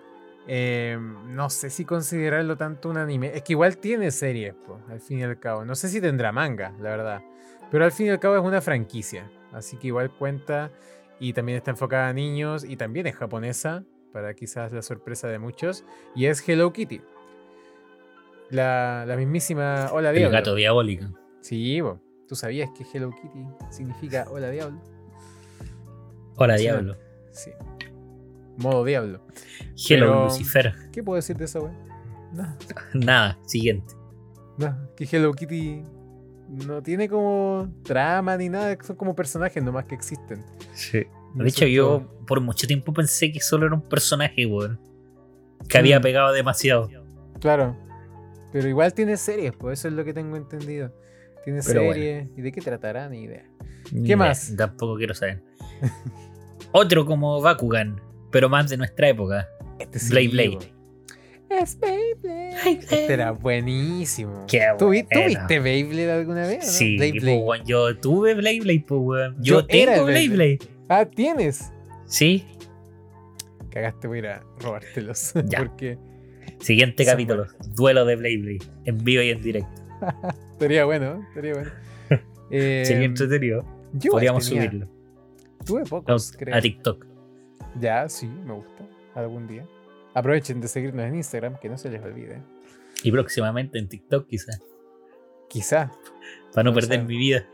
[0.47, 3.31] eh, no sé si considerarlo tanto un anime.
[3.35, 5.65] Es que igual tiene series, po, al fin y al cabo.
[5.65, 7.21] No sé si tendrá manga, la verdad.
[7.69, 9.29] Pero al fin y al cabo es una franquicia.
[9.53, 10.71] Así que igual cuenta
[11.19, 15.39] y también está enfocada a niños y también es japonesa, para quizás la sorpresa de
[15.39, 15.85] muchos.
[16.15, 17.01] Y es Hello Kitty.
[18.49, 20.37] La, la mismísima Hola El Diablo.
[20.37, 21.05] gato diabólico.
[21.41, 21.99] Sí, po.
[22.27, 24.81] ¿tú sabías que Hello Kitty significa Hola Diablo?
[26.35, 26.97] Hola, diablo.
[27.31, 27.51] Sí.
[28.57, 29.21] Modo diablo.
[29.89, 30.73] Hello, Pero- Lucifer.
[30.91, 31.73] ¿Qué puedo decir de esa wea?
[32.33, 32.57] Nada.
[32.93, 33.93] Nada, siguiente.
[34.57, 34.89] Nada.
[34.95, 35.83] Que Hello Kitty
[36.67, 38.77] no tiene como trama ni nada.
[38.83, 40.43] Son como personajes nomás que existen.
[40.73, 41.03] Sí.
[41.35, 44.79] De hecho, yo por mucho tiempo pensé que solo era un personaje, weón.
[45.69, 46.01] Que había Mm.
[46.01, 46.89] pegado demasiado.
[47.39, 47.77] Claro.
[48.51, 50.93] Pero igual tiene series, pues eso es lo que tengo entendido.
[51.45, 51.93] Tiene Pero bueno.
[51.93, 52.27] series.
[52.35, 53.07] ¿Y de qué tratará?
[53.07, 53.45] Ni idea.
[54.05, 54.53] ¿Qué más?
[54.57, 55.41] Tampoco quiero saber.
[56.73, 57.99] Otro como Bakugan,
[58.31, 59.47] pero más de nuestra época.
[59.79, 60.51] Este Blade Blade.
[60.51, 60.59] po.
[61.49, 62.79] Es Beyblade.
[62.79, 64.45] Este era buenísimo.
[64.47, 65.27] Qué ¿Tú, vi- tú bueno.
[65.27, 66.65] viste Beyblade alguna vez?
[66.65, 66.71] no?
[66.71, 67.63] Sí, Blade pues, Blade.
[67.65, 69.35] yo tuve Blade Blade, pues, weón.
[69.39, 70.59] Yo Yo, tengo el Blade Blade Blade.
[70.87, 71.71] Ah, tienes.
[72.05, 72.45] Sí,
[73.69, 75.33] Cagaste, voy a ir a robártelos.
[75.45, 75.59] Ya.
[75.59, 75.97] Porque
[76.59, 77.47] siguiente capítulo.
[77.75, 78.59] Duelo de Blade Blade.
[78.85, 79.81] En vivo y en directo.
[80.53, 81.19] estaría bueno, ¿eh?
[81.29, 81.71] estaría bueno.
[82.49, 83.61] Eh, Sería entretenido.
[83.93, 84.87] yo igual Podríamos tenía- subirlo.
[85.65, 86.55] Tuve pocos, creo.
[86.55, 87.05] A TikTok.
[87.79, 88.85] Ya, sí, me gusta.
[89.15, 89.67] Algún día.
[90.13, 92.41] Aprovechen de seguirnos en Instagram, que no se les olvide.
[93.03, 94.61] Y próximamente en TikTok, quizás.
[95.49, 95.91] Quizá.
[96.53, 97.45] Para no perder sea, mi vida.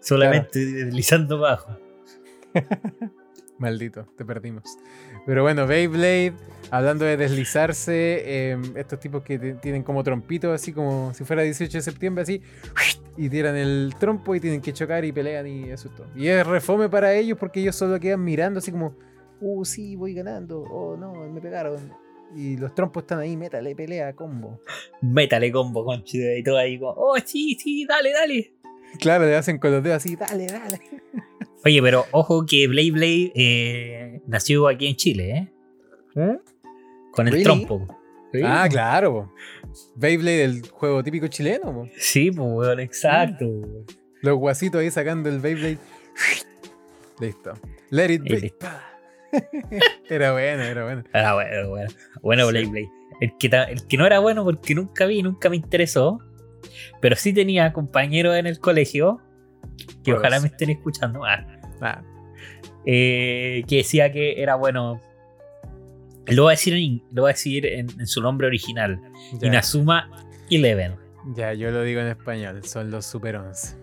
[0.00, 1.78] Solamente deslizando abajo.
[3.58, 4.64] Maldito, te perdimos.
[5.26, 6.34] Pero bueno, Beyblade,
[6.70, 11.78] hablando de deslizarse, eh, estos tipos que tienen como trompitos, así como si fuera 18
[11.78, 12.42] de septiembre, así,
[13.16, 16.08] y tiran el trompo y tienen que chocar y pelean y eso es todo.
[16.16, 18.96] Y es refome para ellos porque ellos solo quedan mirando así como,
[19.44, 21.92] uh, sí, voy ganando, oh, no, me pegaron.
[22.34, 24.60] Y los trompos están ahí, métale, pelea, combo.
[25.02, 28.54] Métale combo, conche, y todo ahí como, oh, sí, sí, dale, dale.
[28.98, 30.80] Claro, le hacen con los dedos así, dale, dale.
[31.64, 35.50] Oye, pero ojo que Blade Blade eh, nació aquí en Chile,
[36.16, 36.38] ¿eh?
[37.12, 37.44] Con el Really?
[37.44, 37.86] trompo.
[38.32, 38.40] ¿Sí?
[38.44, 39.32] Ah, claro.
[39.94, 41.72] Beyblade, el juego típico chileno.
[41.72, 41.88] po.
[41.96, 43.46] Sí, pues, weón, exacto.
[44.20, 45.78] Los guasitos ahí sacando el Beyblade.
[47.20, 47.52] Listo.
[47.90, 48.52] Let it be.
[50.08, 51.04] era bueno, era bueno.
[51.12, 51.90] Ah, bueno, bueno.
[52.22, 52.52] Bueno, Sí.
[52.66, 52.90] Blade.
[53.20, 56.18] El que, el que no era bueno porque nunca vi, nunca me interesó.
[57.00, 59.20] Pero sí tenía compañeros en el colegio.
[60.02, 61.24] Que ojalá me estén escuchando.
[61.24, 61.46] ah,
[61.80, 62.02] Ah,
[62.86, 65.00] eh, que decía que era bueno.
[66.26, 68.98] Lo voy a decir en, lo voy a decir en, en su nombre original.
[69.40, 70.08] ya, Inazuma
[70.50, 70.96] Eleven.
[71.34, 72.64] ya, yo lo digo en español.
[72.64, 73.76] Son los Super 11.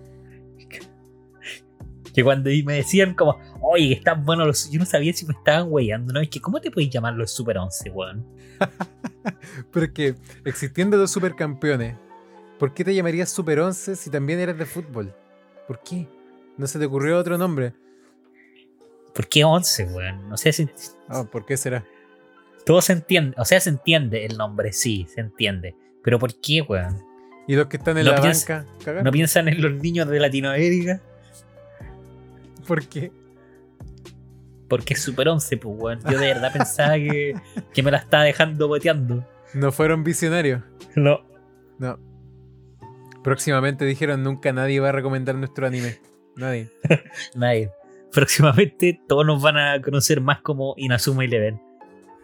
[2.13, 4.69] Que cuando me decían como, oye, que están buenos los.
[4.71, 6.19] Yo no sabía si me estaban weyando, ¿no?
[6.19, 8.25] Es que, ¿cómo te puedes llamar los Super 11, weón?
[9.71, 11.95] Pero es que, existiendo los supercampeones,
[12.59, 15.13] ¿por qué te llamarías Super 11 si también eres de fútbol?
[15.67, 16.07] ¿Por qué?
[16.57, 17.73] ¿No se te ocurrió otro nombre?
[19.13, 20.29] ¿Por qué 11, weón?
[20.29, 20.69] No sé si.
[21.09, 21.85] Ah, ¿Por qué será?
[22.65, 23.35] Todo se entiende.
[23.39, 25.75] O sea, se entiende el nombre, sí, se entiende.
[26.03, 27.01] Pero ¿por qué, weón?
[27.47, 29.01] ¿Y los que están en No la piensa- banca?
[29.03, 31.01] ¿No piensan en los niños de Latinoamérica?
[32.67, 33.11] ¿Por qué?
[34.67, 35.99] Porque es Super 11, pues, weón.
[36.09, 37.33] Yo de verdad pensaba que,
[37.73, 39.25] que me la estaba dejando boteando.
[39.53, 40.61] No fueron visionarios.
[40.95, 41.21] No.
[41.77, 41.99] No.
[43.23, 45.99] Próximamente dijeron nunca nadie va a recomendar nuestro anime.
[46.37, 46.69] Nadie.
[47.35, 47.69] Nadie.
[48.13, 51.61] Próximamente todos nos van a conocer más como Inazuma Eleven.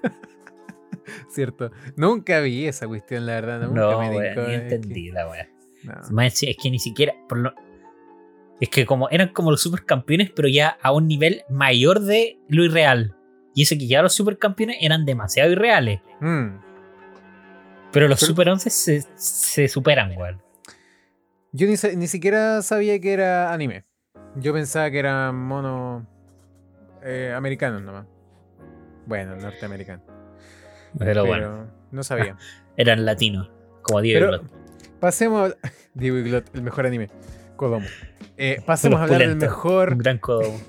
[1.29, 1.71] Cierto.
[1.95, 3.61] Nunca vi esa cuestión, la verdad.
[3.61, 5.49] Nunca No, me tincó, ni entendí la weá.
[5.83, 5.93] no.
[6.11, 7.13] Más, Es que ni siquiera.
[7.27, 7.53] por lo-
[8.59, 12.63] es que como eran como los supercampeones, pero ya a un nivel mayor de lo
[12.63, 13.15] irreal.
[13.53, 15.99] Y eso que ya los supercampeones eran demasiado irreales.
[16.21, 16.57] Mm.
[17.91, 20.41] Pero los Pero- Super 11 se, se superan, weón.
[21.53, 23.85] Yo ni, ni siquiera sabía que era anime.
[24.35, 26.03] Yo pensaba que eran monos
[27.03, 28.05] eh, americanos nomás.
[29.05, 30.05] Bueno, norteamericanos.
[30.97, 32.37] Pero, Pero bueno, no sabía.
[32.77, 33.49] eran latinos.
[33.81, 34.51] Como Diego Pero Glot.
[34.99, 35.55] pasemos a...
[35.93, 37.09] Diego Glot, el mejor anime.
[37.57, 37.85] Kodomo.
[38.37, 40.59] Eh, pasemos a hablar del mejor, Un gran Kodomo.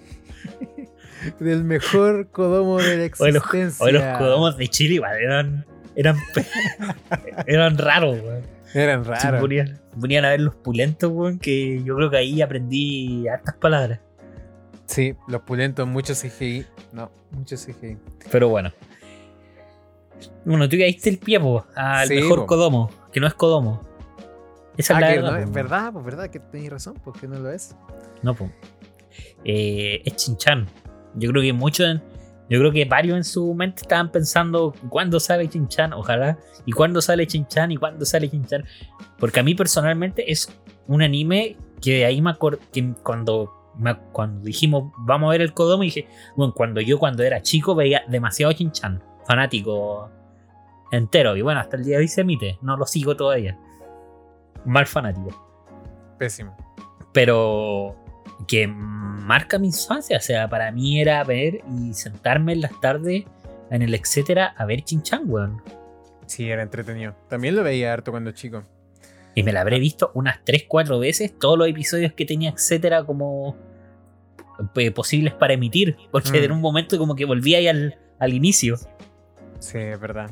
[1.40, 3.84] del mejor Kodomo de la Hoy los, existencia.
[3.86, 5.66] hoy los Kodomos de Chile igual eran.
[5.96, 6.16] Eran,
[7.46, 8.42] eran raros, weón.
[8.74, 9.40] Eran Sí, raros.
[9.40, 14.00] ponían, ponían a ver los pulentos, weón, que yo creo que ahí aprendí hartas palabras.
[14.86, 16.64] Sí, los pulentos, muchos CGI.
[16.92, 17.96] No, muchos CGI.
[18.30, 18.72] Pero bueno.
[20.44, 22.46] Bueno, tú ya diste el pie, po, al Sí, mejor po.
[22.46, 23.87] Kodomo, que no es Kodomo.
[24.78, 25.46] Esa Ah, es la que verdad.
[25.46, 27.76] no, verdad, pues verdad que tenéis razón, porque no lo es.
[28.22, 28.50] No, po.
[29.44, 30.66] Eh, es Chinchan.
[31.14, 31.96] Yo creo que muchos,
[32.48, 37.00] yo creo que varios en su mente estaban pensando cuándo sale Chinchan, ojalá, y cuándo
[37.02, 38.64] sale Chinchan y cuándo sale Chinchan.
[39.18, 40.48] Porque a mí personalmente es
[40.86, 45.40] un anime que de ahí me acuerdo que cuando, me- cuando dijimos vamos a ver
[45.42, 46.06] el Kodomo, dije,
[46.36, 50.10] bueno, cuando yo cuando era chico veía demasiado Chinchan, fanático
[50.92, 53.58] entero, y bueno, hasta el día de hoy se emite, no lo sigo todavía.
[54.64, 55.30] Mal fanático
[56.18, 56.56] Pésimo.
[57.12, 57.96] pero
[58.46, 60.16] que marca mi infancia.
[60.18, 63.24] O sea, para mí era ver y sentarme en las tardes
[63.70, 65.62] en el etcétera a ver Chinchan, weón.
[66.26, 67.14] Sí, era entretenido.
[67.28, 68.62] También lo veía harto cuando chico.
[69.34, 73.04] Y me la habré visto unas 3, 4 veces todos los episodios que tenía etcétera
[73.04, 73.56] como
[74.76, 75.96] eh, posibles para emitir.
[76.10, 76.44] Porque Mm.
[76.44, 78.76] en un momento como que volvía ahí al, al inicio.
[79.60, 80.30] Sí, es verdad.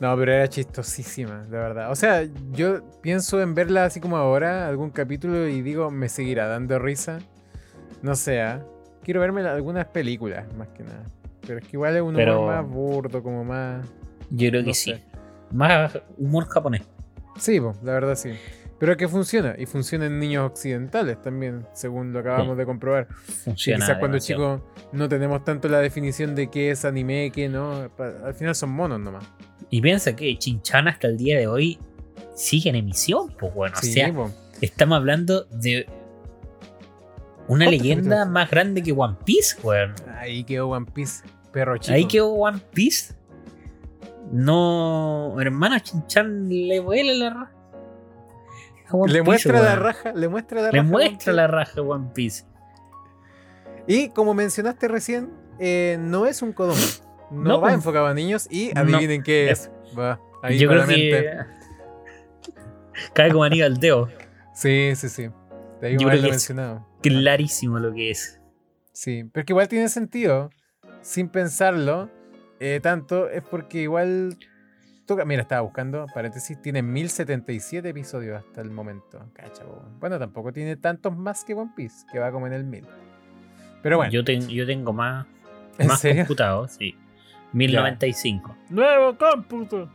[0.00, 1.90] No, pero era chistosísima, de verdad.
[1.90, 2.22] O sea,
[2.52, 7.18] yo pienso en verla así como ahora, algún capítulo, y digo, me seguirá dando risa.
[8.02, 8.62] No sé, ¿ah?
[9.02, 11.02] quiero verme algunas películas, más que nada.
[11.46, 13.84] Pero es que igual es un humor Pero- más burdo, como más.
[14.30, 14.94] Yo creo No que sé.
[14.96, 15.02] sí.
[15.50, 16.82] Más humor japonés.
[17.38, 18.32] Sí, po, la verdad sí.
[18.78, 23.08] Pero es que funciona, y funciona en niños occidentales también, según lo acabamos de comprobar.
[23.08, 23.84] Funciona.
[23.84, 24.60] quizás cuando chicos
[24.92, 27.88] no tenemos tanto la definición de qué es anime, qué no.
[28.24, 29.24] Al final son monos nomás.
[29.70, 31.78] Y piensa que Chinchan hasta el día de hoy
[32.34, 33.76] sigue en emisión, pues bueno.
[33.80, 34.30] Sí, o sea, po.
[34.60, 35.86] Estamos hablando de
[37.48, 39.94] una ¿Cuántos leyenda más grande que One Piece, weón.
[40.18, 41.94] Ahí quedó One Piece, perro chico.
[41.94, 43.14] Ahí quedó One Piece.
[44.32, 47.52] No, hermana Chinchan le vuela la raja.
[49.06, 50.90] Le Piece, muestra la raja, le muestra la Le raja.
[50.90, 52.44] muestra One la raja a One Piece.
[53.86, 56.80] Y como mencionaste recién, eh, no es un Kodomo.
[57.30, 57.74] No, No, va pues.
[57.74, 58.80] enfocado a niños y No.
[58.82, 59.70] adivinen qué es.
[59.98, 61.36] Va ahí Yo creo que
[63.14, 64.08] cae como anillo al dedo.
[64.54, 65.28] Sí, sí, sí.
[65.80, 66.86] De ahí Yo creo que es- mencionado.
[67.02, 68.40] Clarísimo lo que es.
[68.92, 70.50] Sí, pero que igual tiene sentido.
[71.02, 72.10] Sin pensarlo
[72.60, 74.36] eh, tanto, es porque igual.
[75.06, 79.24] Toca, mira, estaba buscando, paréntesis, tiene 1077 episodios hasta el momento.
[79.32, 79.62] Cacha.
[80.00, 82.84] Bueno, tampoco tiene tantos más que One Piece, que va como en el 1000.
[83.82, 85.24] Pero bueno, Yo, ten- yo tengo más,
[85.78, 86.24] ¿en más serio?
[86.24, 86.94] computados, sí.
[87.52, 88.56] 1095.
[88.70, 89.90] ¡Nuevo cómputo!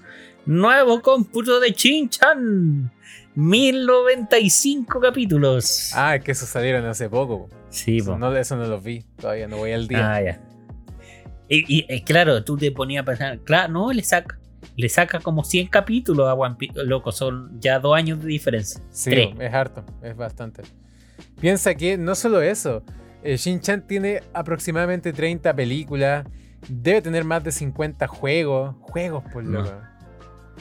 [0.45, 2.91] Nuevo cómputo de Chinchan.
[3.36, 5.91] 1095 capítulos.
[5.95, 7.47] Ah, es que esos salieron hace poco.
[7.47, 7.56] po.
[7.70, 8.18] sí, Eso po.
[8.20, 10.14] no, eso no los vi, todavía no voy al día.
[10.14, 10.41] Ah, ya.
[11.49, 14.39] Y, y, eh, claro, tú te ponías a pensar, claro, no, le saca,
[14.76, 16.84] le saca como 100 capítulos a One Piece.
[16.86, 18.82] Loco, son ya dos años de diferencia.
[18.89, 19.30] Sí, Tres.
[19.39, 20.64] es harto, es bastante.
[21.39, 22.84] Piensa que no solo eso,
[23.24, 26.26] eh, Shin-Chan tiene aproximadamente 30 películas,
[26.68, 29.61] debe tener más de 50 juegos, juegos por No.
[29.61, 29.74] loco.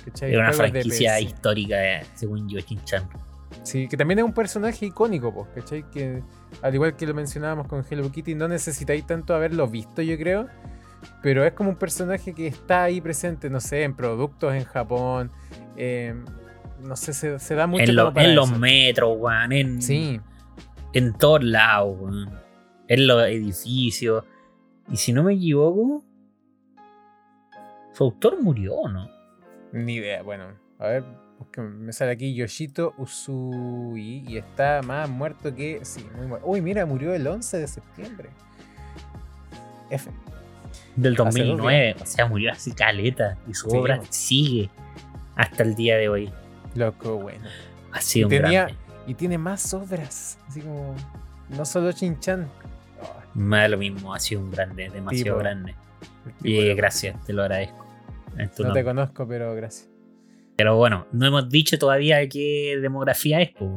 [0.04, 0.32] ¿Cachai?
[0.32, 3.08] Era una franquicia histórica, eh, según yo, Chinchan.
[3.62, 5.84] Sí, que también es un personaje icónico, pues, ¿cachai?
[5.90, 6.22] Que
[6.62, 10.48] al igual que lo mencionábamos con Hello Kitty, no necesitáis tanto haberlo visto, yo creo.
[11.22, 15.30] Pero es como un personaje que está ahí presente, no sé, en productos en Japón.
[15.76, 16.14] eh,
[16.82, 19.52] no sé, se, se da mucho En, lo- en los metros, weón.
[19.52, 20.20] En, Sí,
[20.94, 22.30] en todos lados, weón.
[22.88, 24.24] En los edificios.
[24.90, 26.04] Y si no me equivoco,
[27.92, 29.08] su autor murió, ¿o ¿no?
[29.72, 30.44] Ni idea, bueno,
[30.78, 31.04] a ver,
[31.56, 35.80] me sale aquí Yoshito Usui y está más muerto que.
[35.84, 36.46] Sí, muy muerto.
[36.46, 38.28] Uy, mira, murió el 11 de septiembre.
[39.90, 40.10] F.
[40.96, 44.12] Del Hace dos 2009, o sea, murió así caleta y su Sí, obra bueno.
[44.12, 44.70] sigue
[45.36, 46.30] hasta el día de hoy.
[46.74, 47.44] Loco, bueno.
[47.92, 48.76] Ha sido un Tenía- grande.
[49.06, 50.38] Y tiene más obras.
[50.48, 50.94] Así como.
[51.50, 52.48] No solo Shin-Chan.
[53.34, 55.74] Me da lo mismo, ha sido un grande, demasiado Tipo, grande.
[56.24, 57.84] tipo Y de- gracias, te lo agradezco.
[58.36, 58.72] No nombre.
[58.80, 59.88] te conozco, pero gracias.
[60.56, 63.70] Pero bueno, no hemos dicho todavía qué demografía es, pues.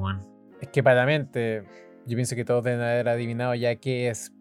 [0.61, 1.63] Es que para la mente,
[2.05, 4.31] yo pienso que todos deben haber adivinado ya qué es.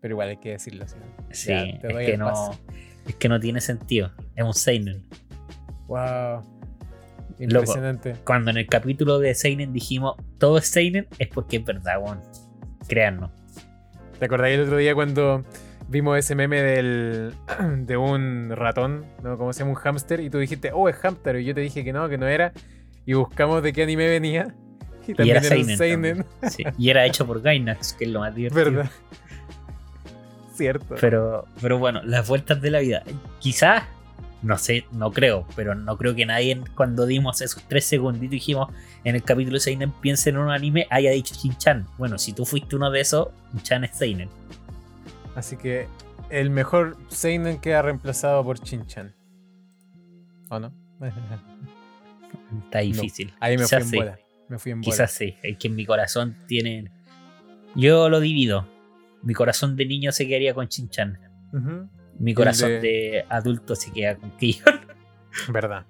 [0.00, 0.84] Pero igual hay que decirlo.
[1.30, 2.26] Sí, Ya, te es que no.
[2.26, 2.58] paso.
[3.06, 4.12] Es que no tiene sentido.
[4.34, 5.04] Es un Seinen.
[5.88, 6.42] Wow.
[7.38, 8.14] Impresionante.
[8.24, 12.20] Cuando en el capítulo de Seinen dijimos todo es Seinen, es porque es verdad, weón.
[12.88, 13.30] Créannos.
[14.18, 15.44] ¿Te acordáis el otro día cuando
[15.88, 17.34] vimos ese meme del,
[17.86, 19.36] de un ratón, ¿no?
[19.36, 19.72] ¿Cómo se llama?
[19.72, 22.18] Un hámster, y tú dijiste, oh, es hámster, y yo te dije que no, que
[22.18, 22.52] no era,
[23.04, 24.54] y buscamos de qué anime venía,
[25.06, 28.20] y también era era, seinen seinen, Sí, Y era hecho por Gainax, que es lo
[28.20, 28.64] más divertido.
[28.64, 28.90] ¿verdad?
[30.54, 30.94] Cierto.
[31.00, 33.02] Pero, pero bueno, las vueltas de la vida.
[33.40, 33.82] Quizás,
[34.42, 38.68] no sé, no creo, pero no creo que nadie cuando dimos esos tres segunditos dijimos
[39.04, 41.86] en el capítulo Seinen piense en un anime haya dicho Shin-Chan.
[41.98, 44.28] Bueno, si tú fuiste uno de esos, Shin-Chan es Seinen.
[45.34, 45.86] Así que
[46.30, 49.14] el mejor seinen queda reemplazado por Chinchan.
[50.48, 50.72] ¿O no?
[52.64, 53.32] Está difícil.
[53.40, 54.18] Ahí me Quizás fui en sí, bola.
[54.48, 54.90] Me fui en bola.
[54.90, 55.36] Quizás sí.
[55.42, 56.90] Es que en mi corazón tiene.
[57.74, 58.66] Yo lo divido.
[59.22, 61.18] Mi corazón de niño se quedaría con Shin-Chan.
[62.18, 63.24] Mi corazón de- de...
[63.28, 64.80] adulto se queda con Kion.
[65.48, 65.84] Verdad.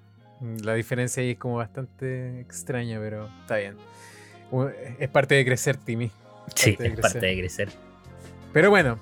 [0.63, 3.75] La diferencia ahí es como bastante extraña, pero está bien.
[4.99, 6.11] Es parte de crecer, Timmy.
[6.55, 7.69] Sí, es parte de crecer.
[8.53, 8.99] Pero bueno,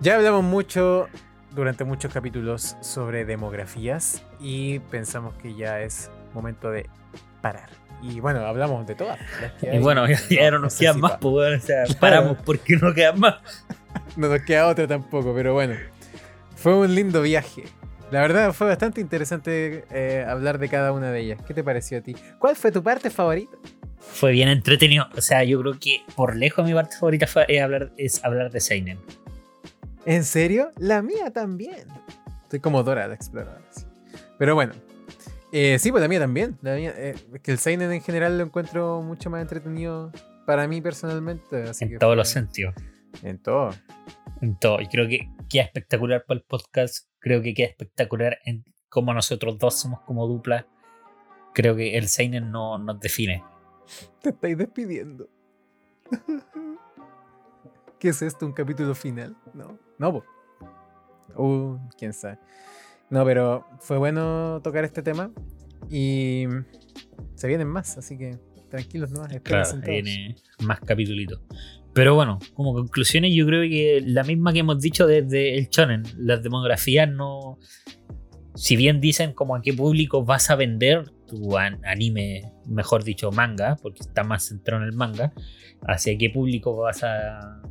[0.00, 1.08] ya hablamos mucho
[1.52, 6.88] durante muchos capítulos sobre demografías y pensamos que ya es momento de
[7.40, 7.70] parar.
[8.02, 9.18] Y bueno, hablamos de todas.
[9.62, 12.92] Y bueno, ya, ya no nos quedan más, pues, weón, o sea, paramos porque no
[12.92, 13.36] quedan más.
[14.16, 15.74] No nos queda otra tampoco, pero bueno.
[16.64, 17.64] Fue un lindo viaje.
[18.10, 21.38] La verdad fue bastante interesante eh, hablar de cada una de ellas.
[21.46, 22.16] ¿Qué te pareció a ti?
[22.38, 23.52] ¿Cuál fue tu parte favorita?
[23.98, 25.06] Fue bien entretenido.
[25.14, 28.50] O sea, yo creo que por lejos mi parte favorita fue, es, hablar, es hablar
[28.50, 28.98] de Seinen.
[30.06, 30.72] ¿En serio?
[30.78, 31.86] La mía también.
[32.44, 33.60] Estoy como Dora la exploradora.
[33.70, 33.84] sí.
[34.38, 34.72] Pero bueno.
[35.52, 36.56] Eh, sí, pues la mía también.
[36.62, 40.10] La mía, eh, es que el Seinen en general lo encuentro mucho más entretenido
[40.46, 41.64] para mí personalmente.
[41.64, 42.74] Así que en todos fue- los sentidos.
[43.22, 43.68] En todo.
[44.40, 44.80] En todo.
[44.80, 47.08] Y creo que queda espectacular para el podcast.
[47.18, 50.66] Creo que queda espectacular en cómo nosotros dos somos como dupla.
[51.54, 53.42] Creo que el Seinen no nos define.
[54.20, 55.28] Te estáis despidiendo.
[57.98, 58.44] ¿Qué es esto?
[58.44, 59.36] ¿Un capítulo final?
[59.54, 59.78] No.
[59.98, 60.24] No.
[61.36, 62.38] Uh, quién sabe.
[63.10, 65.30] No, pero fue bueno tocar este tema.
[65.90, 66.46] Y
[67.34, 69.28] se vienen más, así que tranquilos nomás.
[69.28, 69.84] Claro, espérense todos.
[69.84, 71.40] tiene más capítulos.
[71.94, 76.02] Pero bueno, como conclusiones, yo creo que la misma que hemos dicho desde el Shonen,
[76.18, 77.58] las demografías no.
[78.56, 83.30] Si bien dicen como a qué público vas a vender tu an- anime, mejor dicho,
[83.32, 85.32] manga, porque está más centrado en el manga,
[85.86, 87.62] hacia qué público vas a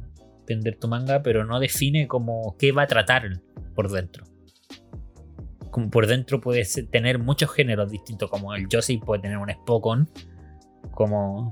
[0.47, 3.41] vender tu manga, pero no define como qué va a tratar
[3.75, 4.25] por dentro.
[5.71, 10.09] Como por dentro puedes tener muchos géneros distintos, como el Yosei puede tener un Spokon,
[10.91, 11.51] como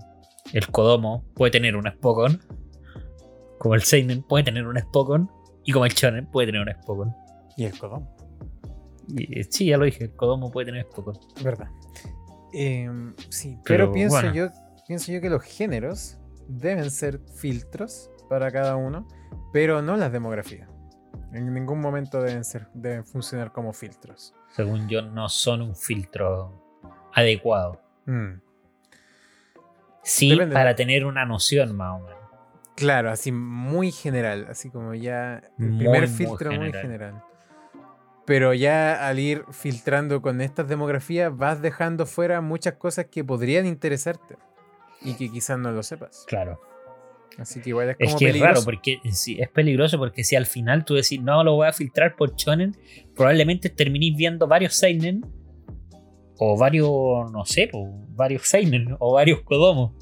[0.54, 2.40] el Kodomo puede tener un Spokon,
[3.62, 5.30] como el Seinen puede tener un Spokon,
[5.64, 7.16] y como el Shonen puede tener un Spokon.
[7.56, 7.74] Y el
[9.08, 11.20] Y, eh, sí, ya lo dije, el Kodomo puede tener Spokon.
[11.44, 11.68] verdad.
[12.54, 14.34] Em, sí, pero, Pero, pienso, bueno.
[14.34, 14.48] yo,
[14.88, 19.08] pienso yo que los géneros deben ser filtros para cada uno,
[19.54, 20.68] pero no las demografías.
[21.32, 24.34] En ningún momento deben, ser, deben funcionar como filtros.
[24.56, 26.82] Según yo, no son un filtro
[27.14, 27.80] adecuado.
[28.08, 28.42] Mm.
[30.02, 30.56] Sí, Depende.
[30.56, 32.21] para tener una noción más o menos.
[32.82, 36.82] Claro, así muy general, así como ya el Muy, primer filtro muy general.
[36.82, 37.24] general.
[38.26, 43.66] Pero ya al ir filtrando con estas demografías vas dejando fuera muchas cosas que podrían
[43.68, 44.36] interesarte
[45.02, 46.26] y que quizás no lo sepas.
[46.28, 46.60] Claro.
[47.38, 50.36] Así que igual es Es como que es raro porque sí, es peligroso porque si
[50.36, 52.76] al final tú decís no lo voy a filtrar por shonen,
[53.16, 55.22] probablemente terminéis viendo varios seinen
[56.38, 59.96] o varios, no sé, o varios seinen o varios kodomo.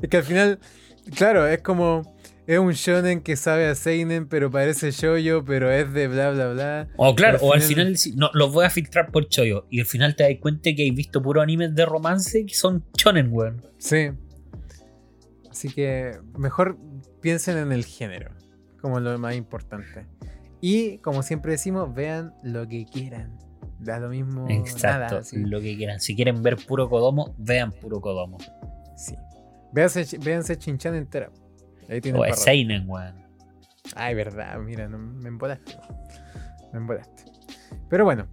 [0.00, 0.58] Es que al final,
[1.14, 2.14] claro, es como
[2.46, 6.48] es un shonen que sabe a seinen, pero parece shoyo, pero es de bla bla
[6.52, 6.88] bla.
[6.96, 9.86] O claro, Al o al final- no, los voy a filtrar por choyo y al
[9.86, 13.62] final te das cuenta que hay visto puros animes de romance que son shonen, weón.
[13.78, 14.10] Sí.
[15.50, 16.78] Así que mejor
[17.20, 18.30] piensen en el género,
[18.80, 20.06] como lo más importante.
[20.60, 23.38] Y como siempre decimos, vean lo que quieran.
[23.78, 25.22] Da lo mismo Exacto, nada.
[25.32, 26.00] lo que quieran.
[26.00, 28.38] Si quieren ver puro kodomo, vean puro kodomo.
[28.96, 29.14] Sí.
[29.72, 31.30] Véanse, véanse Chinchan entera.
[31.88, 33.26] Ahí tienen O es seinen, weón.
[33.94, 35.76] Ay, verdad, mira, no, me embolaste.
[36.72, 37.24] Me embolaste.
[37.88, 38.26] Pero bueno,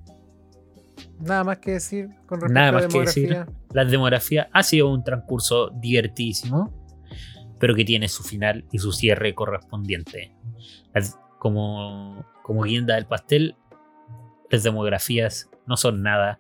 [1.20, 3.30] nada más que decir con respecto Nada a la más que decir.
[3.30, 3.56] demografía.
[3.72, 6.74] La demografía ha sido un transcurso divertidísimo,
[7.60, 10.36] pero que tiene su final y su cierre correspondiente.
[11.40, 13.56] Como, como guinda del pastel,
[14.50, 16.40] las demografías no son nada,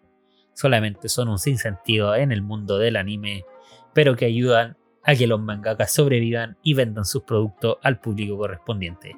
[0.53, 3.43] solamente son un sinsentido en el mundo del anime,
[3.93, 9.15] pero que ayudan a que los mangakas sobrevivan y vendan sus productos al público correspondiente.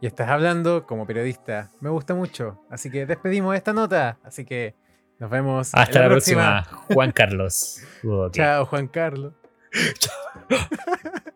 [0.00, 1.70] Y estás hablando como periodista.
[1.80, 2.60] Me gusta mucho.
[2.70, 4.18] Así que despedimos esta nota.
[4.22, 4.74] Así que
[5.18, 5.70] nos vemos.
[5.74, 6.62] Hasta la próxima,
[6.92, 7.80] Juan Carlos.
[8.32, 9.32] Chao, Juan Carlos.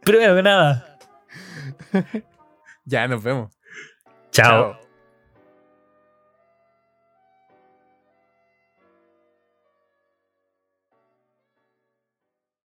[0.04, 0.98] Primero que nada,
[2.84, 3.52] Ya nos vemos.
[4.30, 4.74] chao.
[4.74, 4.87] Chao.